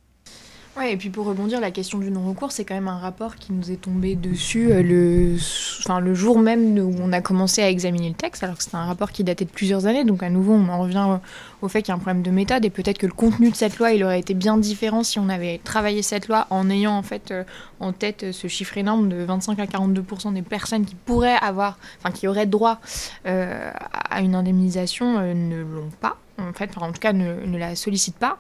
Ouais, 0.76 0.92
et 0.92 0.96
puis 0.98 1.08
pour 1.08 1.24
rebondir, 1.24 1.58
la 1.58 1.70
question 1.70 1.96
du 1.96 2.10
non-recours, 2.10 2.52
c'est 2.52 2.66
quand 2.66 2.74
même 2.74 2.88
un 2.88 2.98
rapport 2.98 3.36
qui 3.36 3.54
nous 3.54 3.70
est 3.70 3.80
tombé 3.80 4.14
dessus 4.14 4.70
euh, 4.70 4.82
le, 4.82 5.36
enfin, 5.78 6.00
le 6.00 6.12
jour 6.12 6.38
même 6.38 6.78
où 6.78 6.94
on 7.00 7.14
a 7.14 7.22
commencé 7.22 7.62
à 7.62 7.70
examiner 7.70 8.10
le 8.10 8.14
texte, 8.14 8.44
alors 8.44 8.58
que 8.58 8.62
c'était 8.62 8.76
un 8.76 8.84
rapport 8.84 9.10
qui 9.10 9.24
datait 9.24 9.46
de 9.46 9.50
plusieurs 9.50 9.86
années. 9.86 10.04
Donc 10.04 10.22
à 10.22 10.28
nouveau, 10.28 10.52
on 10.52 10.68
en 10.68 10.80
revient 10.80 11.18
au 11.62 11.68
fait 11.68 11.80
qu'il 11.80 11.88
y 11.88 11.92
a 11.92 11.94
un 11.94 11.98
problème 11.98 12.20
de 12.20 12.30
méthode 12.30 12.62
et 12.66 12.68
peut-être 12.68 12.98
que 12.98 13.06
le 13.06 13.14
contenu 13.14 13.50
de 13.50 13.56
cette 13.56 13.78
loi, 13.78 13.92
il 13.92 14.04
aurait 14.04 14.20
été 14.20 14.34
bien 14.34 14.58
différent 14.58 15.02
si 15.02 15.18
on 15.18 15.30
avait 15.30 15.62
travaillé 15.64 16.02
cette 16.02 16.28
loi 16.28 16.46
en 16.50 16.68
ayant 16.68 16.92
en 16.92 17.02
fait 17.02 17.30
euh, 17.30 17.44
en 17.80 17.94
tête 17.94 18.32
ce 18.32 18.46
chiffre 18.46 18.76
énorme 18.76 19.08
de 19.08 19.16
25 19.24 19.58
à 19.58 19.64
42% 19.64 20.34
des 20.34 20.42
personnes 20.42 20.84
qui 20.84 20.94
pourraient 20.94 21.38
avoir, 21.40 21.78
enfin 21.98 22.10
qui 22.10 22.28
auraient 22.28 22.44
droit 22.44 22.80
euh, 23.24 23.70
à 24.10 24.20
une 24.20 24.34
indemnisation 24.34 25.20
ne 25.34 25.62
l'ont 25.62 25.90
pas. 26.02 26.18
En 26.38 26.52
fait, 26.52 26.70
en 26.76 26.92
tout 26.92 27.00
cas, 27.00 27.14
ne, 27.14 27.46
ne 27.46 27.56
la 27.56 27.74
sollicitent 27.76 28.18
pas. 28.18 28.38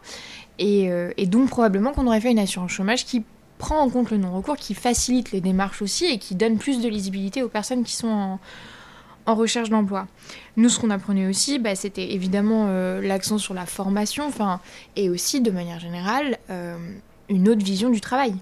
Euh, 0.60 1.12
et, 1.16 1.26
donc 1.26 1.48
probablement 1.48 1.92
qu'on 1.92 2.06
aurait 2.06 2.20
fait 2.20 2.30
une 2.30 2.38
assurance 2.38 2.70
chômage 2.70 3.04
qui 3.04 3.24
prend 3.58 3.80
en 3.80 3.90
compte 3.90 4.10
le 4.10 4.18
non-recours, 4.18 4.56
qui 4.56 4.74
facilite 4.74 5.32
les 5.32 5.40
démarches 5.40 5.82
aussi 5.82 6.06
et 6.06 6.18
qui 6.18 6.34
donne 6.34 6.58
plus 6.58 6.80
de 6.80 6.88
lisibilité 6.88 7.42
aux 7.42 7.48
personnes 7.48 7.84
qui 7.84 7.94
sont 7.94 8.38
en, 9.26 9.34
recherche 9.34 9.70
d'emploi. 9.70 10.06
Nous, 10.56 10.68
ce 10.68 10.78
qu'on 10.78 10.90
apprenait 10.90 11.26
aussi, 11.26 11.58
bah, 11.58 11.74
c'était 11.74 12.12
évidemment 12.12 12.66
euh, 12.68 13.00
l'accent 13.00 13.38
sur 13.38 13.54
la 13.54 13.66
formation, 13.66 14.30
et 14.94 15.10
aussi, 15.10 15.40
de 15.40 15.50
manière 15.50 15.80
générale, 15.80 16.38
euh, 16.48 16.76
une 17.28 17.48
autre 17.48 17.64
vision 17.64 17.90
du 17.90 18.00
travail 18.00 18.34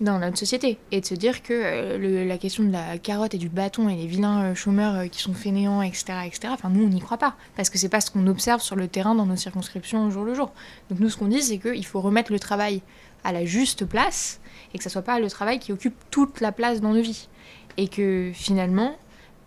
dans 0.00 0.18
notre 0.18 0.38
société 0.38 0.78
et 0.90 1.00
de 1.00 1.06
se 1.06 1.14
dire 1.14 1.42
que 1.42 1.52
euh, 1.52 2.24
la 2.24 2.38
question 2.38 2.64
de 2.64 2.72
la 2.72 2.98
carotte 2.98 3.34
et 3.34 3.38
du 3.38 3.48
bâton 3.48 3.88
et 3.88 3.94
les 3.94 4.06
vilains 4.06 4.44
euh, 4.44 4.54
chômeurs 4.54 4.94
euh, 4.96 5.06
qui 5.06 5.20
sont 5.20 5.34
fainéants, 5.34 5.82
etc., 5.82 6.04
etc., 6.26 6.48
enfin 6.52 6.68
nous 6.68 6.84
on 6.84 6.88
n'y 6.88 7.00
croit 7.00 7.18
pas 7.18 7.36
parce 7.56 7.70
que 7.70 7.78
c'est 7.78 7.88
pas 7.88 8.00
ce 8.00 8.10
qu'on 8.10 8.26
observe 8.26 8.60
sur 8.60 8.74
le 8.74 8.88
terrain 8.88 9.14
dans 9.14 9.26
nos 9.26 9.36
circonscriptions 9.36 10.06
au 10.06 10.10
jour 10.10 10.24
le 10.24 10.34
jour. 10.34 10.52
Donc 10.90 10.98
nous 10.98 11.08
ce 11.10 11.16
qu'on 11.16 11.28
dit 11.28 11.42
c'est 11.42 11.58
qu'il 11.58 11.86
faut 11.86 12.00
remettre 12.00 12.32
le 12.32 12.40
travail 12.40 12.82
à 13.22 13.32
la 13.32 13.44
juste 13.44 13.84
place 13.84 14.40
et 14.74 14.78
que 14.78 14.84
ça 14.84 14.90
soit 14.90 15.02
pas 15.02 15.20
le 15.20 15.30
travail 15.30 15.60
qui 15.60 15.72
occupe 15.72 15.94
toute 16.10 16.40
la 16.40 16.50
place 16.50 16.80
dans 16.80 16.92
nos 16.92 17.02
vies 17.02 17.28
et 17.76 17.88
que 17.88 18.32
finalement 18.34 18.96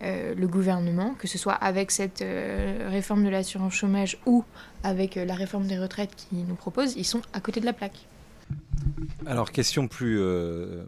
le 0.00 0.46
gouvernement, 0.46 1.14
que 1.18 1.26
ce 1.26 1.38
soit 1.38 1.54
avec 1.54 1.90
cette 1.90 2.24
réforme 2.88 3.24
de 3.24 3.28
l'assurance 3.28 3.72
chômage 3.72 4.16
ou 4.26 4.44
avec 4.84 5.16
la 5.16 5.34
réforme 5.34 5.66
des 5.66 5.76
retraites 5.76 6.14
qu'ils 6.14 6.46
nous 6.46 6.54
proposent, 6.54 6.94
ils 6.96 7.04
sont 7.04 7.20
à 7.32 7.40
côté 7.40 7.58
de 7.58 7.66
la 7.66 7.72
plaque. 7.72 8.06
Alors, 9.26 9.52
question 9.52 9.88
plus 9.88 10.18
euh, 10.20 10.84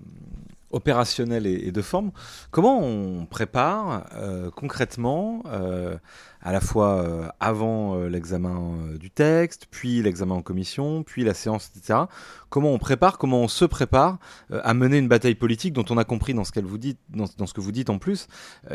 opérationnelle 0.70 1.46
et, 1.46 1.72
de 1.72 1.82
forme. 1.82 2.12
Comment 2.50 2.80
on 2.80 3.26
prépare 3.26 4.06
euh, 4.14 4.50
concrètement 4.50 5.42
euh, 5.46 5.96
à 6.42 6.52
la 6.52 6.60
fois 6.60 7.02
euh, 7.02 7.28
avant 7.38 7.96
euh, 7.96 8.08
l'examen 8.08 8.74
euh, 8.92 8.98
du 8.98 9.10
texte, 9.10 9.66
puis 9.70 10.02
l'examen 10.02 10.36
en 10.36 10.42
commission, 10.42 11.02
puis 11.02 11.22
la 11.22 11.34
séance, 11.34 11.70
etc. 11.74 12.00
Comment 12.48 12.72
on 12.72 12.78
prépare, 12.78 13.18
comment 13.18 13.40
on 13.42 13.48
se 13.48 13.64
prépare 13.64 14.18
à 14.50 14.74
mener 14.74 14.98
une 14.98 15.06
bataille 15.06 15.36
politique 15.36 15.72
dont 15.72 15.84
on 15.90 15.98
a 15.98 16.04
compris 16.04 16.34
dans 16.34 16.42
ce, 16.44 16.50
qu'elle 16.50 16.64
vous 16.64 16.78
dit, 16.78 16.96
dans, 17.10 17.26
ce 17.26 17.54
que 17.54 17.60
vous 17.60 17.70
dites 17.70 17.90
en 17.90 17.98
plus, 17.98 18.26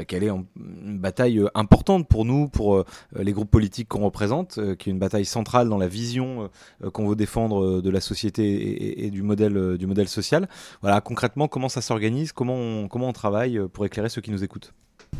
qu'elle 0.07 0.23
est 0.23 0.29
une 0.29 0.97
bataille 0.97 1.43
importante 1.55 2.07
pour 2.07 2.23
nous, 2.23 2.47
pour 2.47 2.85
les 3.13 3.33
groupes 3.33 3.51
politiques 3.51 3.89
qu'on 3.89 4.05
représente, 4.05 4.61
qui 4.77 4.89
est 4.89 4.93
une 4.93 4.99
bataille 4.99 5.25
centrale 5.25 5.67
dans 5.67 5.77
la 5.77 5.89
vision 5.89 6.49
qu'on 6.93 7.09
veut 7.09 7.17
défendre 7.17 7.81
de 7.81 7.89
la 7.89 7.99
société 7.99 9.05
et, 9.05 9.11
du, 9.11 9.23
modèle, 9.23 9.77
du 9.77 9.87
modèle 9.87 10.07
social. 10.07 10.47
Voilà, 10.81 11.01
concrètement, 11.01 11.49
comment 11.49 11.67
ça 11.67 11.81
s'organise, 11.81 12.31
comment 12.31 12.87
comment 12.87 13.09
on 13.09 13.13
travaille 13.13 13.59
pour 13.73 13.85
éclairer 13.85 14.07
ceux 14.07 14.21
qui 14.21 14.31
nous 14.31 14.45
écoutent 14.45 14.73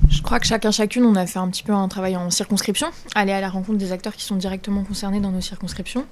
je 0.09 0.21
crois 0.21 0.39
que 0.39 0.47
chacun, 0.47 0.71
chacune, 0.71 1.05
on 1.05 1.15
a 1.15 1.25
fait 1.25 1.39
un 1.39 1.49
petit 1.49 1.63
peu 1.63 1.73
un 1.73 1.87
travail 1.87 2.15
en 2.15 2.29
circonscription, 2.29 2.87
aller 3.15 3.31
à 3.31 3.41
la 3.41 3.49
rencontre 3.49 3.77
des 3.77 3.91
acteurs 3.91 4.15
qui 4.15 4.23
sont 4.23 4.35
directement 4.35 4.83
concernés 4.83 5.19
dans 5.19 5.31
nos 5.31 5.41
circonscriptions. 5.41 6.05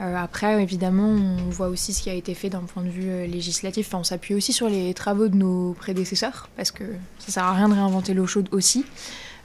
Euh, 0.00 0.16
après, 0.16 0.60
évidemment, 0.62 1.08
on 1.08 1.50
voit 1.50 1.68
aussi 1.68 1.92
ce 1.92 2.02
qui 2.02 2.10
a 2.10 2.14
été 2.14 2.34
fait 2.34 2.50
d'un 2.50 2.62
point 2.62 2.82
de 2.82 2.88
vue 2.88 3.08
euh, 3.08 3.26
législatif. 3.26 3.86
Enfin, 3.88 3.98
on 3.98 4.04
s'appuie 4.04 4.34
aussi 4.34 4.52
sur 4.52 4.68
les 4.68 4.92
travaux 4.92 5.28
de 5.28 5.36
nos 5.36 5.72
prédécesseurs, 5.74 6.48
parce 6.56 6.72
que 6.72 6.84
ça 7.18 7.32
sert 7.32 7.44
à 7.44 7.52
rien 7.52 7.68
de 7.68 7.74
réinventer 7.74 8.12
l'eau 8.12 8.26
chaude 8.26 8.48
aussi. 8.50 8.84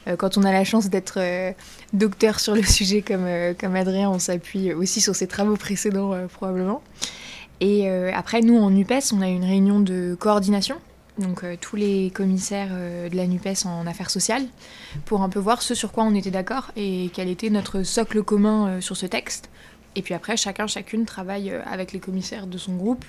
Euh, 0.07 0.15
quand 0.15 0.37
on 0.37 0.43
a 0.43 0.51
la 0.51 0.63
chance 0.63 0.89
d'être 0.89 1.19
docteur 1.93 2.39
sur 2.39 2.55
le 2.55 2.63
sujet 2.63 3.01
comme, 3.01 3.27
comme 3.59 3.75
Adrien, 3.75 4.09
on 4.09 4.19
s'appuie 4.19 4.73
aussi 4.73 5.01
sur 5.01 5.15
ses 5.15 5.27
travaux 5.27 5.55
précédents 5.55 6.15
probablement. 6.33 6.81
Et 7.59 7.89
après, 8.13 8.39
nous, 8.39 8.57
en 8.57 8.73
UPES, 8.73 9.11
on 9.13 9.21
a 9.21 9.27
une 9.27 9.43
réunion 9.43 9.81
de 9.81 10.15
coordination 10.17 10.77
donc 11.19 11.43
euh, 11.43 11.55
tous 11.59 11.75
les 11.75 12.09
commissaires 12.11 12.69
euh, 12.71 13.09
de 13.09 13.15
la 13.15 13.27
NUPES 13.27 13.65
en 13.65 13.85
affaires 13.85 14.09
sociales, 14.09 14.45
pour 15.05 15.21
un 15.21 15.29
peu 15.29 15.39
voir 15.39 15.61
ce 15.61 15.75
sur 15.75 15.91
quoi 15.91 16.03
on 16.03 16.15
était 16.15 16.31
d'accord 16.31 16.71
et 16.75 17.11
quel 17.13 17.29
était 17.29 17.49
notre 17.49 17.83
socle 17.83 18.23
commun 18.23 18.67
euh, 18.67 18.81
sur 18.81 18.97
ce 18.97 19.05
texte. 19.05 19.49
Et 19.95 20.01
puis 20.01 20.13
après, 20.13 20.37
chacun, 20.37 20.67
chacune 20.67 21.05
travaille 21.05 21.51
avec 21.51 21.91
les 21.91 21.99
commissaires 21.99 22.47
de 22.47 22.57
son 22.57 22.75
groupe 22.75 23.05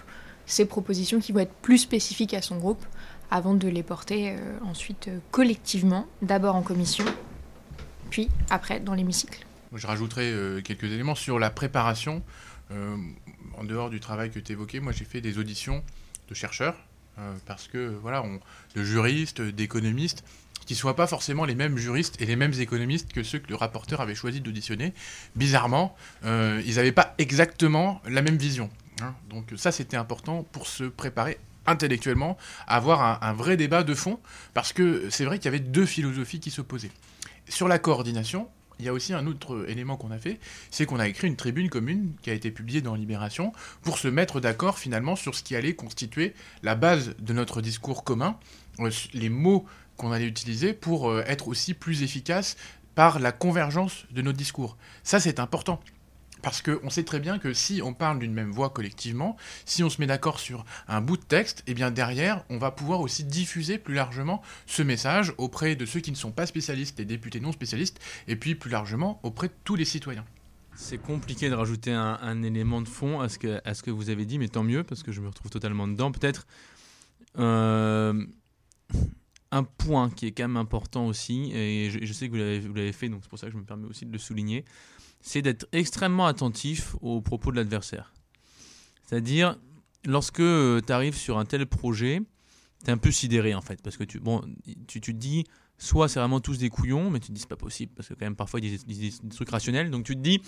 ses 0.46 0.64
propositions 0.64 1.20
qui 1.20 1.30
vont 1.30 1.40
être 1.40 1.54
plus 1.62 1.78
spécifiques 1.78 2.34
à 2.34 2.42
son 2.42 2.56
groupe 2.56 2.84
avant 3.30 3.54
de 3.54 3.68
les 3.68 3.84
porter 3.84 4.34
ensuite 4.64 5.08
collectivement, 5.30 6.08
d'abord 6.22 6.56
en 6.56 6.62
commission, 6.62 7.04
puis 8.08 8.28
après 8.48 8.80
dans 8.80 8.94
l'hémicycle. 8.94 9.46
Je 9.72 9.86
rajouterai 9.86 10.60
quelques 10.64 10.84
éléments 10.84 11.14
sur 11.14 11.38
la 11.38 11.50
préparation. 11.50 12.22
en 12.72 13.62
dehors 13.62 13.90
du 13.90 14.00
travail 14.00 14.30
que 14.30 14.40
tu 14.40 14.50
évoquais, 14.50 14.80
moi 14.80 14.90
j'ai 14.90 15.04
fait 15.04 15.20
des 15.20 15.38
auditions 15.38 15.84
de 16.28 16.34
chercheurs 16.34 16.74
parce 17.46 17.68
que 17.68 17.96
voilà, 18.02 18.24
de 18.74 18.82
juristes, 18.82 19.40
d'économistes, 19.40 20.24
qui 20.66 20.74
ne 20.74 20.78
soient 20.78 20.94
pas 20.94 21.08
forcément 21.08 21.44
les 21.44 21.56
mêmes 21.56 21.76
juristes 21.76 22.20
et 22.20 22.26
les 22.26 22.36
mêmes 22.36 22.52
économistes 22.60 23.12
que 23.12 23.24
ceux 23.24 23.40
que 23.40 23.48
le 23.48 23.56
rapporteur 23.56 24.00
avait 24.00 24.14
choisi 24.14 24.40
d'auditionner. 24.40 24.94
Bizarrement, 25.34 25.96
euh, 26.24 26.62
ils 26.64 26.76
n'avaient 26.76 26.92
pas 26.92 27.14
exactement 27.18 28.00
la 28.08 28.22
même 28.22 28.36
vision. 28.36 28.70
Hein. 29.02 29.14
Donc 29.30 29.52
ça, 29.56 29.72
c'était 29.72 29.96
important 29.96 30.44
pour 30.52 30.68
se 30.68 30.84
préparer 30.84 31.38
intellectuellement 31.66 32.36
à 32.68 32.76
avoir 32.76 33.22
un, 33.22 33.32
vrai 33.32 33.56
débat 33.56 33.82
de 33.82 33.94
fond, 33.94 34.20
parce 34.54 34.72
que 34.72 35.08
c'est 35.10 35.24
vrai 35.24 35.38
qu'il 35.38 35.46
y 35.46 35.48
avait 35.48 35.58
deux 35.58 35.86
philosophies 35.86 36.38
qui 36.38 36.50
s'opposaient. 36.50 36.92
Sur 37.48 37.66
la 37.66 37.78
coordination, 37.78 38.48
il 38.80 38.84
y 38.84 38.88
a 38.88 38.92
aussi 38.92 39.12
un 39.12 39.26
autre 39.26 39.66
élément 39.68 39.96
qu'on 39.96 40.10
a 40.10 40.18
fait, 40.18 40.40
c'est 40.70 40.86
qu'on 40.86 40.98
a 40.98 41.06
écrit 41.06 41.28
une 41.28 41.36
tribune 41.36 41.68
commune 41.68 42.14
qui 42.22 42.30
a 42.30 42.32
été 42.32 42.50
publiée 42.50 42.80
dans 42.80 42.94
Libération 42.94 43.52
pour 43.82 43.98
se 43.98 44.08
mettre 44.08 44.40
d'accord 44.40 44.78
finalement 44.78 45.16
sur 45.16 45.34
ce 45.34 45.42
qui 45.42 45.54
allait 45.54 45.74
constituer 45.74 46.34
la 46.62 46.74
base 46.74 47.14
de 47.18 47.32
notre 47.34 47.60
discours 47.60 48.04
commun, 48.04 48.38
euh, 48.80 48.90
les 49.12 49.28
mots 49.28 49.66
qu'on 49.96 50.12
allait 50.12 50.26
utiliser 50.26 50.72
pour 50.72 51.10
euh, 51.10 51.22
être 51.26 51.48
aussi 51.48 51.74
plus 51.74 52.02
efficace 52.02 52.56
par 52.94 53.20
la 53.20 53.32
convergence 53.32 54.06
de 54.10 54.22
nos 54.22 54.32
discours. 54.32 54.76
Ça, 55.02 55.20
c'est 55.20 55.38
important. 55.38 55.80
Parce 56.42 56.62
qu'on 56.62 56.90
sait 56.90 57.04
très 57.04 57.20
bien 57.20 57.38
que 57.38 57.52
si 57.52 57.80
on 57.82 57.92
parle 57.92 58.18
d'une 58.18 58.32
même 58.32 58.50
voix 58.50 58.70
collectivement, 58.70 59.36
si 59.64 59.82
on 59.84 59.90
se 59.90 60.00
met 60.00 60.06
d'accord 60.06 60.40
sur 60.40 60.64
un 60.88 61.00
bout 61.00 61.16
de 61.16 61.22
texte, 61.22 61.60
et 61.60 61.72
eh 61.72 61.74
bien 61.74 61.90
derrière, 61.90 62.44
on 62.48 62.58
va 62.58 62.70
pouvoir 62.70 63.00
aussi 63.00 63.24
diffuser 63.24 63.78
plus 63.78 63.94
largement 63.94 64.42
ce 64.66 64.82
message 64.82 65.34
auprès 65.38 65.76
de 65.76 65.86
ceux 65.86 66.00
qui 66.00 66.10
ne 66.10 66.16
sont 66.16 66.32
pas 66.32 66.46
spécialistes, 66.46 66.98
les 66.98 67.04
députés 67.04 67.40
non 67.40 67.52
spécialistes, 67.52 68.00
et 68.28 68.36
puis 68.36 68.54
plus 68.54 68.70
largement 68.70 69.20
auprès 69.22 69.48
de 69.48 69.54
tous 69.64 69.76
les 69.76 69.84
citoyens. 69.84 70.24
C'est 70.74 70.98
compliqué 70.98 71.50
de 71.50 71.54
rajouter 71.54 71.92
un, 71.92 72.42
élément 72.42 72.80
de 72.80 72.88
fond 72.88 73.20
à 73.20 73.28
ce, 73.28 73.38
que, 73.38 73.90
vous 73.90 74.08
avez 74.08 74.24
dit, 74.24 74.38
mais 74.38 74.48
tant 74.48 74.62
mieux, 74.62 74.82
parce 74.82 75.02
que 75.02 75.12
je 75.12 75.20
me 75.20 75.28
retrouve 75.28 75.50
totalement 75.50 75.86
dedans. 75.86 76.10
Peut-être 76.10 76.46
euh, 77.38 78.24
un 79.50 79.62
point 79.62 80.08
qui 80.08 80.26
est 80.26 80.32
quand 80.32 80.44
même 80.44 80.56
important 80.56 81.06
aussi, 81.06 81.52
et 81.52 81.90
je 81.90 82.12
sais 82.12 82.28
que 82.28 82.62
vous 82.66 82.74
l'avez 82.74 82.92
fait, 82.92 83.08
donc 83.08 83.20
c'est 83.22 83.28
pour 83.28 83.38
ça 83.38 83.48
que 83.48 83.52
je 83.52 83.58
me 83.58 83.64
permets 83.64 83.88
aussi 83.88 84.06
de 84.06 84.12
le 84.12 84.18
souligner 84.18 84.64
c'est 85.20 85.42
d'être 85.42 85.66
extrêmement 85.72 86.26
attentif 86.26 86.96
aux 87.00 87.20
propos 87.20 87.50
de 87.50 87.56
l'adversaire. 87.56 88.12
C'est-à-dire, 89.06 89.56
lorsque 90.04 90.40
euh, 90.40 90.80
tu 90.84 90.92
arrives 90.92 91.16
sur 91.16 91.38
un 91.38 91.44
tel 91.44 91.66
projet, 91.66 92.22
tu 92.84 92.90
es 92.90 92.92
un 92.92 92.98
peu 92.98 93.10
sidéré 93.10 93.54
en 93.54 93.60
fait, 93.60 93.82
parce 93.82 93.96
que 93.96 94.04
tu, 94.04 94.20
bon, 94.20 94.42
tu, 94.86 95.00
te 95.00 95.10
dis, 95.10 95.44
soit 95.78 96.08
c'est 96.08 96.20
vraiment 96.20 96.40
tous 96.40 96.58
des 96.58 96.70
couillons, 96.70 97.10
mais 97.10 97.20
tu 97.20 97.28
te 97.28 97.32
dis 97.32 97.40
c'est 97.40 97.48
pas 97.48 97.56
possible, 97.56 97.92
parce 97.94 98.08
que 98.08 98.14
quand 98.14 98.24
même 98.24 98.36
parfois 98.36 98.60
ils 98.60 98.78
disent, 98.78 99.20
des, 99.20 99.28
trucs 99.30 99.50
rationnels, 99.50 99.90
donc 99.90 100.04
tu 100.04 100.14
te 100.14 100.20
dis, 100.20 100.40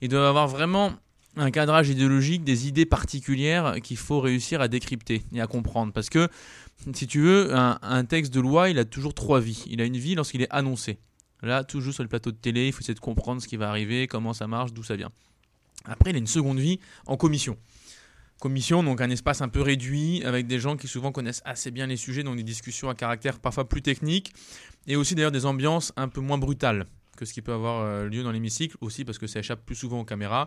ils 0.00 0.08
doivent 0.08 0.26
avoir 0.26 0.46
vraiment 0.46 0.92
un 1.36 1.50
cadrage 1.50 1.88
idéologique, 1.88 2.44
des 2.44 2.68
idées 2.68 2.84
particulières 2.84 3.76
qu'il 3.82 3.96
faut 3.96 4.20
réussir 4.20 4.60
à 4.60 4.68
décrypter 4.68 5.22
et 5.32 5.40
à 5.40 5.46
comprendre. 5.46 5.90
Parce 5.90 6.10
que, 6.10 6.28
si 6.92 7.06
tu 7.06 7.22
veux, 7.22 7.54
un 7.54 8.04
texte 8.04 8.34
de 8.34 8.40
loi, 8.40 8.68
il 8.68 8.78
a 8.78 8.84
toujours 8.84 9.14
trois 9.14 9.40
vies. 9.40 9.64
Il 9.68 9.80
a 9.80 9.86
une 9.86 9.96
vie 9.96 10.14
lorsqu'il 10.14 10.42
est 10.42 10.50
annoncé. 10.50 10.98
Là, 11.42 11.64
toujours 11.64 11.92
sur 11.92 12.02
le 12.02 12.08
plateau 12.08 12.30
de 12.30 12.36
télé, 12.36 12.68
il 12.68 12.72
faut 12.72 12.80
essayer 12.80 12.94
de 12.94 13.00
comprendre 13.00 13.42
ce 13.42 13.48
qui 13.48 13.56
va 13.56 13.68
arriver, 13.68 14.06
comment 14.06 14.32
ça 14.32 14.46
marche, 14.46 14.72
d'où 14.72 14.82
ça 14.82 14.96
vient. 14.96 15.10
Après, 15.84 16.10
il 16.10 16.16
a 16.16 16.18
une 16.18 16.26
seconde 16.26 16.58
vie 16.58 16.78
en 17.06 17.16
commission. 17.16 17.56
Commission, 18.40 18.82
donc 18.82 19.00
un 19.00 19.10
espace 19.10 19.40
un 19.40 19.48
peu 19.48 19.60
réduit, 19.60 20.22
avec 20.24 20.46
des 20.46 20.58
gens 20.58 20.76
qui 20.76 20.88
souvent 20.88 21.12
connaissent 21.12 21.42
assez 21.44 21.70
bien 21.70 21.86
les 21.86 21.96
sujets, 21.96 22.22
donc 22.22 22.36
des 22.36 22.42
discussions 22.42 22.88
à 22.88 22.94
caractère 22.94 23.40
parfois 23.40 23.68
plus 23.68 23.82
technique, 23.82 24.32
et 24.86 24.96
aussi 24.96 25.14
d'ailleurs 25.14 25.32
des 25.32 25.46
ambiances 25.46 25.92
un 25.96 26.08
peu 26.08 26.20
moins 26.20 26.38
brutales 26.38 26.86
que 27.16 27.24
ce 27.24 27.32
qui 27.32 27.42
peut 27.42 27.52
avoir 27.52 27.82
euh, 27.82 28.08
lieu 28.08 28.22
dans 28.22 28.32
l'hémicycle, 28.32 28.76
aussi 28.80 29.04
parce 29.04 29.18
que 29.18 29.26
ça 29.26 29.40
échappe 29.40 29.64
plus 29.64 29.76
souvent 29.76 30.00
aux 30.00 30.04
caméras, 30.04 30.46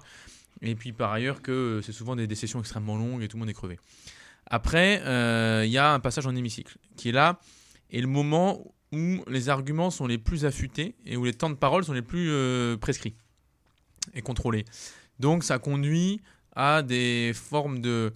et 0.62 0.76
puis 0.76 0.94
par 0.94 1.12
ailleurs 1.12 1.42
que 1.42 1.82
c'est 1.86 1.92
souvent 1.92 2.16
des, 2.16 2.34
sessions 2.36 2.60
extrêmement 2.60 2.98
longues 2.98 3.24
et 3.24 3.28
tout 3.28 3.38
le 3.38 3.42
monde 3.42 3.50
est 3.50 3.54
crevé. 3.54 3.80
Après, 4.48 5.02
euh, 5.06 5.64
il 5.66 5.72
y 5.72 5.78
a 5.78 5.94
un 5.94 6.00
passage 6.00 6.28
en 6.28 6.36
hémicycle 6.36 6.78
qui 6.96 7.10
est 7.10 7.12
là, 7.12 7.40
et 7.92 8.02
le 8.02 8.08
moment 8.08 8.76
où 8.92 9.24
les 9.28 9.50
arguments 9.50 9.90
sont 9.90 10.08
les 10.08 10.18
plus 10.18 10.46
affûtés 10.46 10.96
et 11.06 11.18
où 11.18 11.26
les 11.26 11.34
temps 11.34 11.50
de 11.50 11.56
parole 11.56 11.84
sont 11.84 11.94
les 11.94 12.02
plus 12.02 12.30
euh, 12.32 12.78
prescrits 12.78 13.16
et 14.14 14.22
contrôlés. 14.22 14.66
Donc 15.20 15.44
ça 15.44 15.60
conduit 15.60 16.22
à 16.56 16.82
des 16.82 17.32
formes 17.34 17.80
de, 17.80 18.14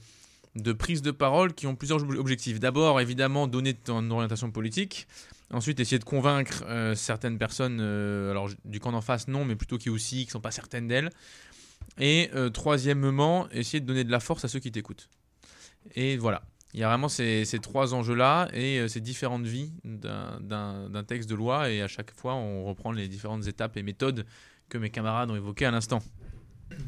de 0.56 0.74
prise 0.74 1.02
de 1.02 1.12
parole 1.12 1.54
qui 1.54 1.68
ont 1.68 1.76
plusieurs 1.76 2.02
objectifs. 2.18 2.60
D'abord, 2.60 3.02
évidemment, 3.02 3.48
donner 3.48 3.74
ton 3.74 4.10
orientation 4.12 4.52
politique. 4.52 5.08
Ensuite, 5.52 5.80
essayer 5.80 5.98
de 5.98 6.04
convaincre 6.04 6.64
euh, 6.68 6.94
certaines 6.94 7.40
personnes, 7.40 7.80
euh, 7.82 8.30
alors 8.30 8.50
du 8.66 8.80
camp 8.80 8.92
d'en 8.92 9.02
face, 9.02 9.28
non, 9.28 9.46
mais 9.46 9.56
plutôt 9.56 9.78
qui 9.78 9.90
aussi, 9.90 10.26
qui 10.26 10.32
sont 10.32 10.40
pas 10.40 10.52
certaines 10.52 10.88
d'elles. 10.88 11.10
Et 11.98 12.30
troisièmement, 12.54 13.50
essayer 13.50 13.82
de 13.82 13.86
donner 13.86 14.06
de 14.06 14.12
la 14.12 14.22
force 14.22 14.46
à 14.46 14.48
ceux 14.48 14.60
qui 14.60 14.72
t'écoutent. 14.72 15.10
Et 15.96 16.16
voilà. 16.16 16.44
Il 16.74 16.80
y 16.80 16.84
a 16.84 16.88
vraiment 16.88 17.10
ces, 17.10 17.46
trois 17.62 17.94
enjeux-là 17.94 18.48
et 18.54 18.88
ces 18.88 19.02
différentes 19.02 19.46
vies 19.46 19.72
d'un 19.84 21.04
texte 21.08 21.28
de 21.30 21.36
loi. 21.36 21.72
Et 21.72 21.82
à 21.82 21.88
chaque 21.88 22.12
fois, 22.16 22.36
on 22.36 22.64
reprend 22.66 22.92
les 22.92 23.08
différentes 23.08 23.48
étapes 23.48 23.76
et 23.78 23.84
méthodes 23.84 24.26
que 24.70 24.78
mes 24.78 24.92
camarades 24.92 25.32
ont 25.32 25.36
évoquées 25.36 25.66
à 25.66 25.72
l'instant. 25.72 26.00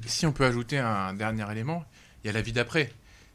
Si 0.06 0.28
on 0.28 0.34
peut 0.34 0.46
ajouter 0.46 0.78
un 0.78 1.16
dernier 1.16 1.52
élément, 1.52 1.84
il 2.24 2.28
y 2.28 2.30
a 2.30 2.34
la 2.34 2.44
vie 2.44 2.54
d'après 2.54 2.92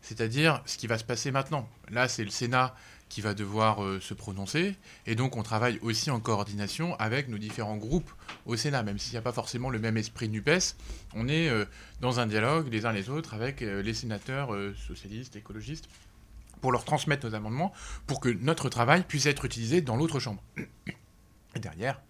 c'est-à-dire 0.06 0.62
ce 0.66 0.76
qui 0.78 0.86
va 0.86 0.98
se 0.98 1.04
passer 1.04 1.32
maintenant. 1.32 1.68
Là, 1.90 2.06
c'est 2.06 2.22
le 2.22 2.30
Sénat 2.30 2.76
qui 3.08 3.20
va 3.20 3.34
devoir 3.34 3.82
euh, 3.82 4.00
se 4.00 4.14
prononcer, 4.14 4.76
et 5.06 5.14
donc 5.14 5.36
on 5.36 5.42
travaille 5.42 5.78
aussi 5.82 6.10
en 6.10 6.20
coordination 6.20 6.96
avec 6.96 7.28
nos 7.28 7.38
différents 7.38 7.76
groupes 7.76 8.10
au 8.46 8.56
Sénat, 8.56 8.84
même 8.84 8.98
s'il 8.98 9.12
n'y 9.12 9.18
a 9.18 9.22
pas 9.22 9.32
forcément 9.32 9.70
le 9.70 9.78
même 9.78 9.96
esprit 9.96 10.28
NUPES, 10.28 10.76
on 11.14 11.28
est 11.28 11.48
euh, 11.48 11.64
dans 12.00 12.20
un 12.20 12.26
dialogue 12.26 12.68
les 12.72 12.84
uns 12.84 12.92
les 12.92 13.10
autres 13.10 13.34
avec 13.34 13.62
euh, 13.62 13.82
les 13.82 13.94
sénateurs 13.94 14.50
socialistes, 14.76 15.34
écologistes, 15.36 15.88
pour 16.60 16.72
leur 16.72 16.84
transmettre 16.84 17.26
nos 17.26 17.34
amendements, 17.34 17.72
pour 18.06 18.20
que 18.20 18.28
notre 18.28 18.68
travail 18.68 19.04
puisse 19.04 19.26
être 19.26 19.44
utilisé 19.44 19.80
dans 19.80 19.96
l'autre 19.96 20.20
chambre. 20.20 20.42
Et 21.54 21.58
derrière, 21.58 22.00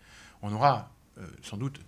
on 0.42 0.52
aura 0.52 0.90
sans 1.42 1.56
doute, 1.56 1.80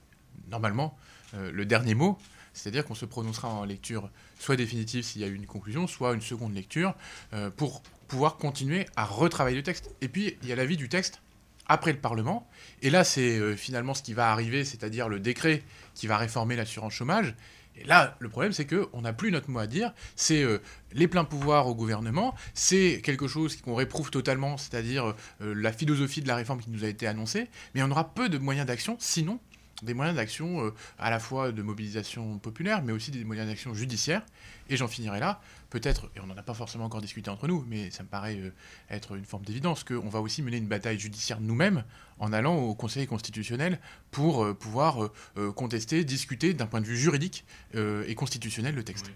normalement, 0.48 0.96
le 1.34 1.66
dernier 1.66 1.94
mot, 1.94 2.18
c'est-à-dire 2.58 2.84
qu'on 2.84 2.94
se 2.94 3.04
prononcera 3.04 3.48
en 3.48 3.64
lecture 3.64 4.10
soit 4.38 4.56
définitive 4.56 5.04
s'il 5.04 5.22
y 5.22 5.24
a 5.24 5.28
eu 5.28 5.34
une 5.34 5.46
conclusion, 5.46 5.86
soit 5.86 6.14
une 6.14 6.20
seconde 6.20 6.54
lecture, 6.54 6.94
euh, 7.32 7.50
pour 7.50 7.82
pouvoir 8.08 8.36
continuer 8.36 8.86
à 8.96 9.04
retravailler 9.04 9.56
le 9.56 9.62
texte. 9.62 9.90
Et 10.00 10.08
puis, 10.08 10.36
il 10.42 10.48
y 10.48 10.52
a 10.52 10.56
l'avis 10.56 10.76
du 10.76 10.88
texte 10.88 11.20
après 11.66 11.92
le 11.92 11.98
Parlement. 11.98 12.48
Et 12.82 12.90
là, 12.90 13.04
c'est 13.04 13.38
euh, 13.38 13.56
finalement 13.56 13.94
ce 13.94 14.02
qui 14.02 14.14
va 14.14 14.32
arriver, 14.32 14.64
c'est-à-dire 14.64 15.08
le 15.08 15.20
décret 15.20 15.62
qui 15.94 16.06
va 16.06 16.16
réformer 16.16 16.56
l'assurance 16.56 16.92
chômage. 16.92 17.34
Et 17.80 17.85
là, 17.85 18.16
le 18.18 18.28
problème, 18.28 18.52
c'est 18.52 18.66
qu'on 18.66 19.00
n'a 19.00 19.12
plus 19.12 19.30
notre 19.30 19.50
mot 19.50 19.58
à 19.58 19.66
dire. 19.66 19.92
C'est 20.16 20.42
euh, 20.42 20.58
les 20.92 21.08
pleins 21.08 21.25
pouvoirs 21.25 21.66
au 21.66 21.75
gouvernement. 21.75 22.35
C'est 22.54 23.00
quelque 23.02 23.28
chose 23.28 23.56
qu'on 23.56 23.75
réprouve 23.75 24.11
totalement, 24.11 24.56
c'est-à-dire 24.56 25.14
la 25.40 25.73
philosophie 25.73 26.23
de 26.23 26.28
la 26.28 26.37
réforme 26.37 26.61
qui 26.61 26.70
nous 26.70 26.85
a 26.85 26.88
été 26.88 27.06
annoncée. 27.06 27.49
Mais 27.75 27.82
on 27.82 27.90
aura 27.90 28.14
peu 28.14 28.28
de 28.28 28.38
moyens 28.38 28.66
d'action, 28.66 28.97
sinon 28.99 29.38
des 29.82 29.94
moyens 29.94 30.16
d'action 30.16 30.64
euh, 30.64 30.75
à 30.99 31.11
la 31.11 31.18
fois 31.18 31.52
de 31.52 31.62
mobilisation 31.62 32.38
populaire, 32.38 32.82
mais 32.82 32.92
aussi 32.92 33.11
des 33.11 33.25
moyens 33.25 33.49
d'action 33.49 33.75
judiciaire. 33.75 34.23
Et 34.68 34.76
j'en 34.76 34.88
finirai 34.88 35.20
là. 35.20 35.40
Peut-être, 35.70 36.11
et 36.16 36.20
on 36.20 36.26
n'en 36.26 36.37
a 36.37 36.42
pas 36.42 36.54
forcément 36.54 36.87
encore 36.87 37.00
discuté 37.00 37.30
entre 37.30 37.47
nous, 37.47 37.64
mais 37.68 37.90
ça 37.90 38.02
me 38.02 38.08
paraît 38.08 38.38
euh, 38.38 38.50
être 38.90 39.16
une 39.16 39.25
forme 39.25 39.44
d'évidence, 39.44 39.85
qu'on 39.85 40.08
va 40.08 40.20
aussi 40.20 40.42
mener 40.42 40.56
une 40.56 40.66
bataille 40.66 40.99
judiciaire 40.99 41.40
nous-mêmes 41.40 41.85
en 42.18 42.32
allant 42.32 42.56
au 42.56 42.75
Conseil 42.75 43.06
constitutionnel 43.06 43.78
pour 44.11 44.44
euh, 44.44 44.54
pouvoir 44.54 45.11
contester, 45.54 46.04
discuter 46.04 46.54
d'un 46.54 46.66
point 46.66 46.80
de 46.80 46.87
vue 46.87 46.97
juridique 46.97 47.44
et 47.75 48.14
constitutionnel 48.14 48.75
le 48.75 48.82
texte. 48.82 49.11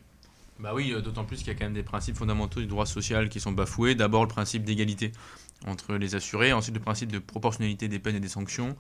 Bah 0.58 0.72
oui, 0.74 0.92
d'autant 1.02 1.24
plus 1.24 1.38
qu'il 1.38 1.48
y 1.48 1.50
a 1.50 1.54
quand 1.54 1.64
même 1.64 1.74
des 1.74 1.82
principes 1.82 2.16
fondamentaux 2.16 2.60
du 2.60 2.66
droit 2.66 2.86
social 2.86 3.28
qui 3.28 3.40
sont 3.40 3.52
bafoués. 3.52 3.94
D'abord 3.94 4.22
le 4.22 4.28
principe 4.28 4.64
d'égalité 4.64 5.12
entre 5.66 5.94
les 5.94 6.14
assurés, 6.14 6.52
ensuite 6.52 6.74
le 6.74 6.80
principe 6.80 7.10
de 7.10 7.18
proportionnalité 7.18 7.88
des 7.88 7.98
peines 7.98 8.16
et 8.16 8.20
des 8.20 8.28
sanctions, 8.28 8.76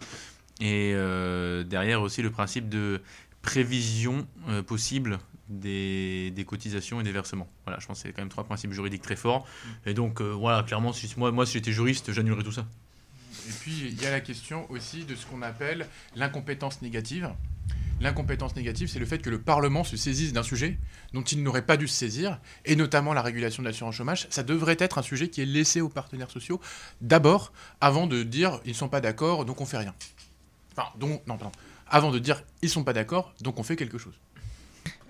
et 0.62 0.92
euh, 0.94 1.64
derrière 1.64 2.02
aussi 2.02 2.22
le 2.22 2.30
principe 2.30 2.68
de 2.68 3.02
prévision 3.42 4.28
euh, 4.48 4.62
possible 4.62 5.18
des, 5.48 6.32
cotisations 6.46 7.00
et 7.00 7.02
des 7.02 7.10
versements. 7.10 7.48
Voilà, 7.66 7.80
je 7.80 7.86
pense 7.86 8.00
que 8.00 8.08
c'est 8.08 8.14
quand 8.14 8.22
même 8.22 8.28
trois 8.28 8.44
principes 8.44 8.72
juridiques 8.72 9.02
très 9.02 9.16
forts. 9.16 9.44
Mm. 9.44 9.88
Et 9.88 9.94
donc, 9.94 10.20
euh, 10.20 10.30
voilà, 10.30 10.62
clairement, 10.62 10.92
si, 10.92 11.12
moi, 11.16 11.32
moi, 11.32 11.46
si 11.46 11.54
j'étais 11.54 11.72
juriste, 11.72 12.12
j'annulerais 12.12 12.44
tout 12.44 12.52
ça. 12.52 12.64
Et 13.48 13.52
puis, 13.60 13.88
il 13.88 14.00
y 14.00 14.06
a 14.06 14.12
la 14.12 14.20
question 14.20 14.70
aussi 14.70 15.04
de 15.04 15.16
ce 15.16 15.26
qu'on 15.26 15.42
appelle 15.42 15.88
l'incompétence 16.14 16.80
négative. 16.80 17.28
L'incompétence 18.00 18.54
négative, 18.54 18.88
c'est 18.88 19.00
le 19.00 19.06
fait 19.06 19.18
que 19.18 19.30
le 19.30 19.40
Parlement 19.40 19.82
se 19.82 19.96
saisisse 19.96 20.32
d'un 20.32 20.44
sujet 20.44 20.78
dont 21.12 21.22
il 21.22 21.42
n'aurait 21.42 21.66
pas 21.66 21.76
dû 21.76 21.88
se 21.88 21.94
saisir, 21.94 22.40
et 22.64 22.76
notamment 22.76 23.14
la 23.14 23.22
régulation 23.22 23.64
de 23.64 23.68
l'assurance 23.68 23.96
chômage. 23.96 24.28
Ça 24.30 24.44
devrait 24.44 24.76
être 24.78 24.98
un 24.98 25.02
sujet 25.02 25.28
qui 25.28 25.40
est 25.40 25.46
laissé 25.46 25.80
aux 25.80 25.88
partenaires 25.88 26.30
sociaux 26.30 26.60
d'abord, 27.00 27.52
avant 27.80 28.06
de 28.06 28.22
dire 28.22 28.60
ils 28.64 28.72
ne 28.72 28.76
sont 28.76 28.88
pas 28.88 29.00
d'accord, 29.00 29.44
donc 29.44 29.60
on 29.60 29.66
fait 29.66 29.78
rien. 29.78 29.94
Donc. 30.98 31.22
Avant 31.88 32.10
de 32.10 32.18
dire 32.18 32.42
ils 32.62 32.70
sont 32.70 32.84
pas 32.84 32.94
d'accord, 32.94 33.34
donc 33.42 33.58
on 33.58 33.62
fait 33.62 33.76
quelque 33.76 33.98
chose. 33.98 34.14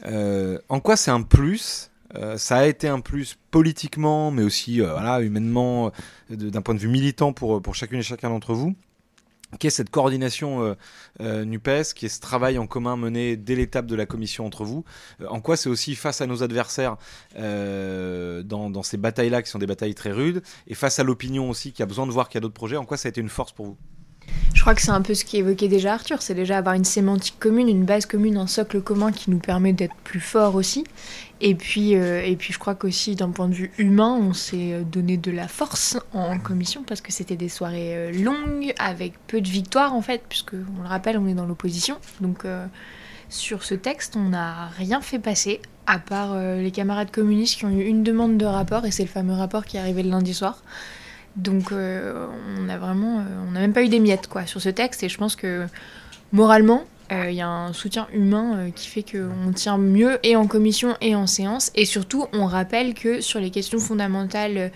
Euh, 0.06 0.58
en 0.68 0.80
quoi 0.80 0.96
c'est 0.96 1.10
un 1.10 1.22
plus? 1.22 1.90
Euh, 2.14 2.36
ça 2.36 2.58
a 2.58 2.66
été 2.66 2.88
un 2.88 3.00
plus 3.00 3.38
politiquement, 3.50 4.30
mais 4.30 4.42
aussi 4.42 4.80
euh, 4.82 5.20
humainement, 5.20 5.92
d'un 6.28 6.60
point 6.60 6.74
de 6.74 6.80
vue 6.80 6.88
militant 6.88 7.32
pour, 7.32 7.62
pour 7.62 7.74
chacune 7.74 8.00
et 8.00 8.02
chacun 8.02 8.30
d'entre 8.30 8.52
vous? 8.52 8.74
Qui 9.58 9.66
est 9.66 9.70
cette 9.70 9.90
coordination 9.90 10.74
NUPES, 11.20 11.92
qui 11.94 12.06
est 12.06 12.08
ce 12.08 12.20
travail 12.20 12.56
en 12.56 12.66
commun 12.66 12.96
mené 12.96 13.36
dès 13.36 13.54
l'étape 13.54 13.84
de 13.84 13.94
la 13.94 14.06
commission 14.06 14.46
entre 14.46 14.64
vous? 14.64 14.82
en 15.28 15.42
quoi 15.42 15.58
c'est 15.58 15.68
aussi 15.68 15.94
face 15.94 16.22
à 16.22 16.26
nos 16.26 16.42
adversaires 16.42 16.96
dans, 17.36 18.70
dans, 18.70 18.82
ces 18.82 18.96
batailles-là, 18.96 19.42
qui 19.42 19.50
sont 19.50 19.58
des 19.58 19.66
batailles 19.66 19.94
très 19.94 20.10
rudes, 20.10 20.42
et 20.68 20.74
face 20.74 20.98
à 20.98 21.04
l'opinion 21.04 21.50
aussi, 21.50 21.72
qui 21.72 21.82
a 21.82 21.86
besoin 21.86 22.06
de 22.06 22.12
voir 22.12 22.30
qu'il 22.30 22.36
y 22.36 22.38
a 22.38 22.40
d'autres 22.40 22.54
projets, 22.54 22.78
en 22.78 22.86
quoi 22.86 22.96
ça 22.96 23.08
a 23.08 23.10
été 23.10 23.20
une 23.20 23.28
force 23.28 23.52
pour 23.52 23.66
vous? 23.66 23.76
Je 24.54 24.60
crois 24.60 24.74
que 24.74 24.82
c'est 24.82 24.90
un 24.90 25.02
peu 25.02 25.14
ce 25.14 25.24
qu'évoquait 25.24 25.68
déjà 25.68 25.94
Arthur, 25.94 26.22
c'est 26.22 26.34
déjà 26.34 26.58
avoir 26.58 26.74
une 26.74 26.84
sémantique 26.84 27.36
commune, 27.40 27.68
une 27.68 27.84
base 27.84 28.06
commune, 28.06 28.36
un 28.36 28.46
socle 28.46 28.80
commun 28.80 29.10
qui 29.10 29.30
nous 29.30 29.38
permet 29.38 29.72
d'être 29.72 29.94
plus 30.04 30.20
forts 30.20 30.54
aussi. 30.54 30.84
Et 31.40 31.56
puis, 31.56 31.96
euh, 31.96 32.22
je 32.38 32.58
crois 32.58 32.76
qu'aussi 32.76 33.16
d'un 33.16 33.30
point 33.30 33.48
de 33.48 33.54
vue 33.54 33.72
humain, 33.76 34.16
on 34.20 34.32
s'est 34.32 34.74
euh, 34.74 34.82
donné 34.84 35.16
de 35.16 35.32
la 35.32 35.48
force 35.48 35.98
en 36.12 36.38
commission 36.38 36.84
parce 36.86 37.00
que 37.00 37.12
c'était 37.12 37.34
des 37.34 37.48
soirées 37.48 37.96
euh, 37.96 38.12
longues 38.12 38.72
avec 38.78 39.14
peu 39.26 39.40
de 39.40 39.48
victoires 39.48 39.94
en 39.94 40.02
fait, 40.02 40.22
puisque 40.28 40.54
on 40.54 40.82
le 40.82 40.88
rappelle, 40.88 41.18
on 41.18 41.26
est 41.26 41.34
dans 41.34 41.46
l'opposition. 41.46 41.96
Donc 42.20 42.46
sur 43.28 43.64
ce 43.64 43.74
texte, 43.74 44.14
on 44.16 44.28
n'a 44.28 44.68
rien 44.68 45.00
fait 45.00 45.18
passer 45.18 45.60
à 45.86 45.98
part 45.98 46.36
les 46.36 46.70
camarades 46.70 47.10
communistes 47.10 47.58
qui 47.58 47.64
ont 47.64 47.70
eu 47.70 47.82
une 47.82 48.04
demande 48.04 48.36
de 48.36 48.44
rapport 48.44 48.84
et 48.84 48.92
c'est 48.92 49.02
le 49.02 49.08
fameux 49.08 49.32
rapport 49.34 49.64
qui 49.64 49.76
est 49.76 49.80
arrivé 49.80 50.02
le 50.02 50.10
lundi 50.10 50.34
soir. 50.34 50.62
Donc 51.36 51.72
euh, 51.72 52.26
on 52.58 52.68
a 52.68 52.78
vraiment, 52.78 53.20
euh, 53.20 53.50
n'a 53.52 53.60
même 53.60 53.72
pas 53.72 53.82
eu 53.82 53.88
des 53.88 54.00
miettes 54.00 54.28
quoi 54.28 54.46
sur 54.46 54.60
ce 54.60 54.68
texte 54.68 55.02
et 55.02 55.08
je 55.08 55.16
pense 55.16 55.36
que 55.36 55.66
moralement, 56.32 56.84
euh, 57.10 57.30
il 57.30 57.36
y 57.36 57.40
a 57.40 57.48
un 57.48 57.72
soutien 57.72 58.06
humain 58.12 58.70
qui 58.74 58.88
fait 58.88 59.02
qu'on 59.02 59.52
tient 59.52 59.78
mieux 59.78 60.18
et 60.22 60.36
en 60.36 60.46
commission 60.46 60.94
et 61.00 61.14
en 61.14 61.26
séance 61.26 61.70
et 61.74 61.84
surtout 61.84 62.26
on 62.32 62.46
rappelle 62.46 62.94
que 62.94 63.20
sur 63.20 63.40
les 63.40 63.50
questions 63.50 63.78
fondamentales 63.78 64.70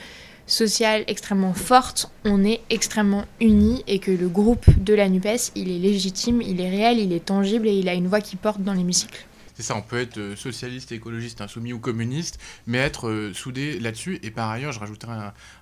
sociales 0.46 1.04
extrêmement 1.08 1.54
fortes, 1.54 2.10
on 2.24 2.44
est 2.44 2.60
extrêmement 2.70 3.24
unis 3.40 3.82
et 3.86 3.98
que 3.98 4.10
le 4.10 4.28
groupe 4.28 4.64
de 4.78 4.94
la 4.94 5.08
NUPES, 5.08 5.52
il 5.56 5.70
est 5.70 5.78
légitime, 5.78 6.40
il 6.40 6.60
est 6.60 6.70
réel, 6.70 6.98
il 6.98 7.12
est 7.12 7.24
tangible 7.24 7.66
et 7.66 7.72
il 7.72 7.88
a 7.88 7.94
une 7.94 8.06
voix 8.06 8.20
qui 8.20 8.36
porte 8.36 8.62
dans 8.62 8.72
l'hémicycle. 8.72 9.26
C'est 9.56 9.62
ça, 9.62 9.74
on 9.74 9.80
peut 9.80 9.98
être 9.98 10.18
euh, 10.18 10.36
socialiste, 10.36 10.92
écologiste, 10.92 11.40
insoumis 11.40 11.72
ou 11.72 11.78
communiste, 11.78 12.38
mais 12.66 12.76
être 12.76 13.08
euh, 13.08 13.32
soudé 13.32 13.80
là-dessus. 13.80 14.18
Et 14.22 14.30
par 14.30 14.50
ailleurs, 14.50 14.72
je 14.72 14.80
rajouterai 14.80 15.12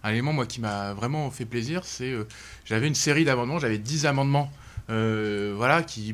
un, 0.03 0.11
élément, 0.11 0.33
moi, 0.33 0.47
qui 0.47 0.61
m'a 0.61 0.95
vraiment 0.95 1.31
fait 1.31 1.45
plaisir, 1.45 1.85
c'est 1.85 2.11
euh, 2.11 2.27
j'avais 2.65 2.89
une 2.89 2.97
série 2.97 3.25
d'amendements, 3.25 3.61
j'avais 3.61 3.79
10 3.79 4.07
amendements. 4.07 4.51
voilà, 4.89 5.85
qui 5.85 6.13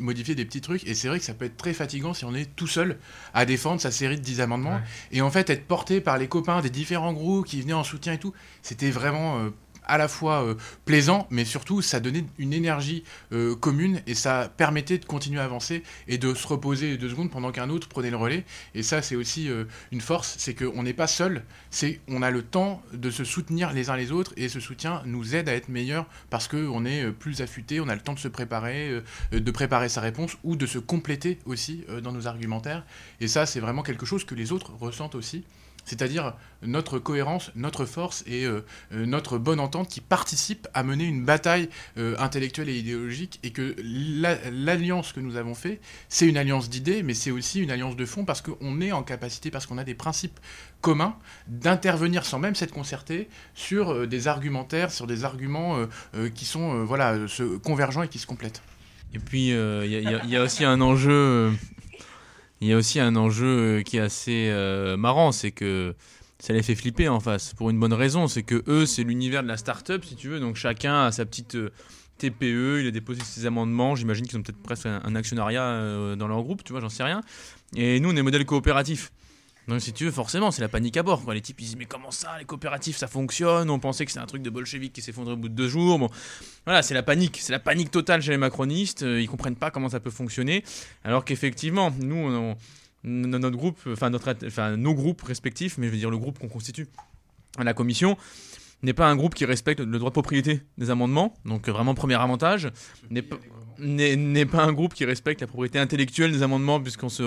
modifiaient 0.00 0.34
des 0.34 0.44
petits 0.44 0.60
trucs. 0.60 0.84
Et 0.84 0.94
c'est 0.94 1.06
vrai 1.06 1.20
que 1.20 1.24
ça 1.24 1.32
peut 1.32 1.44
être 1.44 1.56
très 1.56 1.72
fatigant 1.72 2.12
si 2.12 2.24
on 2.24 2.34
est 2.34 2.56
tout 2.56 2.66
seul 2.66 2.98
à 3.34 3.46
défendre 3.46 3.80
sa 3.80 3.92
série 3.92 4.16
de 4.16 4.22
10 4.22 4.40
amendements. 4.40 4.80
Et 5.12 5.22
en 5.22 5.30
fait, 5.30 5.48
être 5.48 5.66
porté 5.66 6.00
par 6.00 6.18
les 6.18 6.26
copains 6.26 6.60
des 6.60 6.70
différents 6.70 7.12
groupes 7.12 7.46
qui 7.46 7.62
venaient 7.62 7.72
en 7.72 7.84
soutien 7.84 8.14
et 8.14 8.18
tout, 8.18 8.34
c'était 8.62 8.90
vraiment 8.90 9.48
à 9.84 9.98
la 9.98 10.08
fois 10.08 10.44
euh, 10.44 10.54
plaisant, 10.84 11.26
mais 11.30 11.44
surtout 11.44 11.82
ça 11.82 12.00
donnait 12.00 12.24
une 12.38 12.52
énergie 12.52 13.04
euh, 13.32 13.54
commune 13.54 14.00
et 14.06 14.14
ça 14.14 14.52
permettait 14.56 14.98
de 14.98 15.04
continuer 15.04 15.40
à 15.40 15.44
avancer 15.44 15.82
et 16.08 16.18
de 16.18 16.34
se 16.34 16.46
reposer 16.46 16.96
deux 16.96 17.10
secondes 17.10 17.30
pendant 17.30 17.52
qu'un 17.52 17.70
autre 17.70 17.88
prenait 17.88 18.10
le 18.10 18.16
relais. 18.16 18.44
Et 18.74 18.82
ça, 18.82 19.02
c'est 19.02 19.16
aussi 19.16 19.48
euh, 19.48 19.64
une 19.90 20.00
force, 20.00 20.36
c'est 20.38 20.54
qu'on 20.54 20.82
n'est 20.82 20.92
pas 20.92 21.06
seul, 21.06 21.44
c'est 21.70 22.00
on 22.08 22.22
a 22.22 22.30
le 22.30 22.42
temps 22.42 22.82
de 22.92 23.10
se 23.10 23.24
soutenir 23.24 23.72
les 23.72 23.90
uns 23.90 23.96
les 23.96 24.12
autres 24.12 24.32
et 24.36 24.48
ce 24.48 24.60
soutien 24.60 25.02
nous 25.06 25.34
aide 25.34 25.48
à 25.48 25.54
être 25.54 25.68
meilleur 25.68 26.06
parce 26.30 26.48
qu'on 26.48 26.84
est 26.84 27.10
plus 27.12 27.40
affûté, 27.40 27.80
on 27.80 27.88
a 27.88 27.94
le 27.94 28.00
temps 28.00 28.14
de 28.14 28.18
se 28.18 28.28
préparer, 28.28 29.02
de 29.32 29.50
préparer 29.50 29.88
sa 29.88 30.00
réponse 30.00 30.36
ou 30.44 30.56
de 30.56 30.66
se 30.66 30.78
compléter 30.78 31.38
aussi 31.46 31.84
dans 32.02 32.12
nos 32.12 32.26
argumentaires. 32.26 32.84
Et 33.20 33.28
ça, 33.28 33.46
c'est 33.46 33.60
vraiment 33.60 33.82
quelque 33.82 34.06
chose 34.06 34.24
que 34.24 34.34
les 34.34 34.52
autres 34.52 34.72
ressentent 34.80 35.14
aussi 35.14 35.44
c'est-à-dire 35.84 36.34
notre 36.62 36.98
cohérence, 36.98 37.50
notre 37.56 37.84
force 37.84 38.22
et 38.26 38.44
euh, 38.44 38.64
euh, 38.92 39.04
notre 39.04 39.38
bonne 39.38 39.60
entente 39.60 39.88
qui 39.88 40.00
participent 40.00 40.68
à 40.74 40.82
mener 40.82 41.04
une 41.04 41.24
bataille 41.24 41.68
euh, 41.98 42.14
intellectuelle 42.18 42.68
et 42.68 42.78
idéologique, 42.78 43.40
et 43.42 43.50
que 43.50 43.74
l'alliance 43.82 45.12
que 45.12 45.20
nous 45.20 45.36
avons 45.36 45.54
fait, 45.54 45.80
c'est 46.08 46.28
une 46.28 46.36
alliance 46.36 46.70
d'idées, 46.70 47.02
mais 47.02 47.14
c'est 47.14 47.30
aussi 47.30 47.60
une 47.60 47.70
alliance 47.70 47.96
de 47.96 48.06
fond, 48.06 48.24
parce 48.24 48.40
qu'on 48.40 48.80
est 48.80 48.92
en 48.92 49.02
capacité, 49.02 49.50
parce 49.50 49.66
qu'on 49.66 49.78
a 49.78 49.84
des 49.84 49.94
principes 49.94 50.38
communs, 50.80 51.16
d'intervenir 51.48 52.24
sans 52.24 52.38
même 52.38 52.54
s'être 52.54 52.72
concerté 52.72 53.28
sur 53.54 54.06
des 54.06 54.28
argumentaires, 54.28 54.90
sur 54.90 55.06
des 55.06 55.24
arguments 55.24 55.86
qui 56.34 56.44
sont 56.44 56.84
voilà, 56.84 57.16
convergents 57.62 58.02
et 58.02 58.08
qui 58.08 58.18
se 58.18 58.26
complètent. 58.26 58.62
Et 59.14 59.20
puis, 59.20 59.50
il 59.50 60.26
y, 60.28 60.36
a 60.36 60.42
aussi 60.42 60.64
un 60.64 60.80
enjeu 60.80 61.52
il 62.62 62.68
y 62.68 62.72
a 62.72 62.76
aussi 62.76 63.00
un 63.00 63.16
enjeu 63.16 63.82
qui 63.84 63.96
est 63.96 64.00
assez 64.00 64.48
euh, 64.48 64.96
marrant, 64.96 65.32
c'est 65.32 65.50
que 65.50 65.96
ça 66.38 66.52
les 66.52 66.62
fait 66.62 66.76
flipper 66.76 67.08
en 67.08 67.18
face, 67.18 67.54
pour 67.54 67.70
une 67.70 67.80
bonne 67.80 67.92
raison, 67.92 68.28
c'est 68.28 68.44
que 68.44 68.62
eux, 68.68 68.86
c'est 68.86 69.02
l'univers 69.02 69.42
de 69.42 69.48
la 69.48 69.56
start-up, 69.56 70.04
si 70.04 70.14
tu 70.14 70.28
veux, 70.28 70.38
donc 70.38 70.54
chacun 70.54 71.06
a 71.06 71.10
sa 71.12 71.24
petite 71.24 71.56
euh, 71.56 71.72
TPE, 72.18 72.80
il 72.80 72.86
a 72.86 72.90
déposé 72.92 73.20
ses 73.24 73.46
amendements, 73.46 73.96
j'imagine 73.96 74.28
qu'ils 74.28 74.38
ont 74.38 74.42
peut-être 74.42 74.62
presque 74.62 74.86
un, 74.86 75.14
actionnariat 75.16 75.64
euh, 75.64 76.14
dans 76.14 76.28
leur 76.28 76.40
groupe, 76.44 76.62
tu 76.62 76.70
vois, 76.70 76.80
j'en 76.80 76.88
sais 76.88 77.02
rien. 77.02 77.20
Et 77.74 77.98
nous, 77.98 78.12
on 78.12 78.16
est 78.16 78.22
modèle 78.22 78.46
coopératif. 78.46 79.10
Donc 79.68 79.80
si 79.80 79.92
tu 79.92 80.04
veux, 80.04 80.10
forcément, 80.10 80.50
c'est 80.50 80.62
la 80.62 80.68
panique 80.68 80.96
à 80.96 81.02
bord. 81.02 81.24
Quoi. 81.24 81.34
Les 81.34 81.40
types, 81.40 81.60
ils 81.60 81.64
disent, 81.64 81.76
mais 81.76 81.84
comment 81.84 82.10
ça, 82.10 82.36
les 82.38 82.44
coopératifs, 82.44 82.96
ça 82.96 83.06
fonctionne? 83.06 83.70
On 83.70 83.78
pensait 83.78 84.04
que 84.04 84.10
c'était 84.10 84.22
un 84.22 84.26
truc 84.26 84.42
de 84.42 84.50
bolchevique 84.50 84.92
qui 84.92 85.02
s'effondrait 85.02 85.34
au 85.34 85.36
bout 85.36 85.48
de 85.48 85.54
deux 85.54 85.68
jours. 85.68 85.98
Bon, 85.98 86.08
voilà, 86.64 86.82
c'est 86.82 86.94
la 86.94 87.02
panique. 87.02 87.38
C'est 87.40 87.52
la 87.52 87.60
panique 87.60 87.90
totale 87.90 88.22
chez 88.22 88.32
les 88.32 88.38
macronistes. 88.38 89.02
Euh, 89.02 89.20
ils 89.20 89.28
comprennent 89.28 89.56
pas 89.56 89.70
comment 89.70 89.88
ça 89.88 90.00
peut 90.00 90.10
fonctionner. 90.10 90.64
Alors 91.04 91.24
qu'effectivement, 91.24 91.92
nous, 92.00 92.16
on, 92.16 92.56
notre 93.04 93.56
groupe, 93.56 93.78
enfin, 93.86 94.10
notre, 94.10 94.34
enfin, 94.46 94.76
nos 94.76 94.94
groupes 94.94 95.22
respectifs, 95.22 95.78
mais 95.78 95.86
je 95.86 95.92
veux 95.92 95.98
dire 95.98 96.10
le 96.10 96.18
groupe 96.18 96.38
qu'on 96.38 96.48
constitue 96.48 96.88
la 97.58 97.74
commission, 97.74 98.16
n'est 98.82 98.92
pas 98.92 99.08
un 99.08 99.16
groupe 99.16 99.34
qui 99.34 99.44
respecte 99.44 99.80
le 99.80 99.98
droit 99.98 100.10
de 100.10 100.14
propriété 100.14 100.62
des 100.78 100.90
amendements. 100.90 101.34
Donc 101.44 101.68
euh, 101.68 101.72
vraiment, 101.72 101.94
premier 101.94 102.14
avantage. 102.14 102.70
N'est 103.10 103.22
pas 103.22 103.38
n'est 103.78 104.46
pas 104.46 104.62
un 104.62 104.72
groupe 104.72 104.94
qui 104.94 105.04
respecte 105.04 105.40
la 105.40 105.46
propriété 105.46 105.78
intellectuelle 105.78 106.30
des 106.30 106.42
amendements 106.42 106.80
puisqu'on 106.80 107.08
se, 107.08 107.22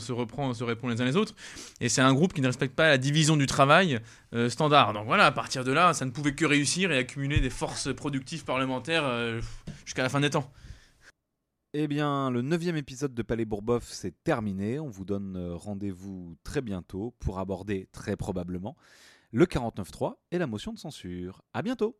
se 0.00 0.12
reprend, 0.12 0.48
on 0.48 0.54
se 0.54 0.64
répond 0.64 0.88
les 0.88 1.00
uns 1.00 1.04
les 1.04 1.16
autres. 1.16 1.34
Et 1.80 1.88
c'est 1.88 2.00
un 2.00 2.12
groupe 2.12 2.32
qui 2.32 2.40
ne 2.40 2.46
respecte 2.46 2.74
pas 2.74 2.88
la 2.88 2.98
division 2.98 3.36
du 3.36 3.46
travail 3.46 4.00
euh, 4.34 4.48
standard. 4.48 4.92
Donc 4.92 5.06
voilà, 5.06 5.26
à 5.26 5.30
partir 5.30 5.62
de 5.62 5.72
là, 5.72 5.92
ça 5.94 6.04
ne 6.04 6.10
pouvait 6.10 6.34
que 6.34 6.44
réussir 6.44 6.90
et 6.90 6.98
accumuler 6.98 7.40
des 7.40 7.50
forces 7.50 7.94
productives 7.94 8.44
parlementaires 8.44 9.04
euh, 9.04 9.40
jusqu'à 9.84 10.02
la 10.02 10.08
fin 10.08 10.20
des 10.20 10.30
temps. 10.30 10.50
Eh 11.72 11.86
bien, 11.86 12.30
le 12.30 12.42
neuvième 12.42 12.76
épisode 12.76 13.14
de 13.14 13.22
Palais 13.22 13.44
Bourboff, 13.44 13.84
c'est 13.86 14.24
terminé. 14.24 14.80
On 14.80 14.88
vous 14.88 15.04
donne 15.04 15.52
rendez-vous 15.54 16.34
très 16.42 16.62
bientôt 16.62 17.14
pour 17.20 17.38
aborder, 17.38 17.88
très 17.92 18.16
probablement, 18.16 18.74
le 19.32 19.46
49.3 19.46 20.16
et 20.30 20.38
la 20.38 20.46
motion 20.46 20.72
de 20.72 20.78
censure. 20.78 21.42
À 21.52 21.62
bientôt 21.62 21.98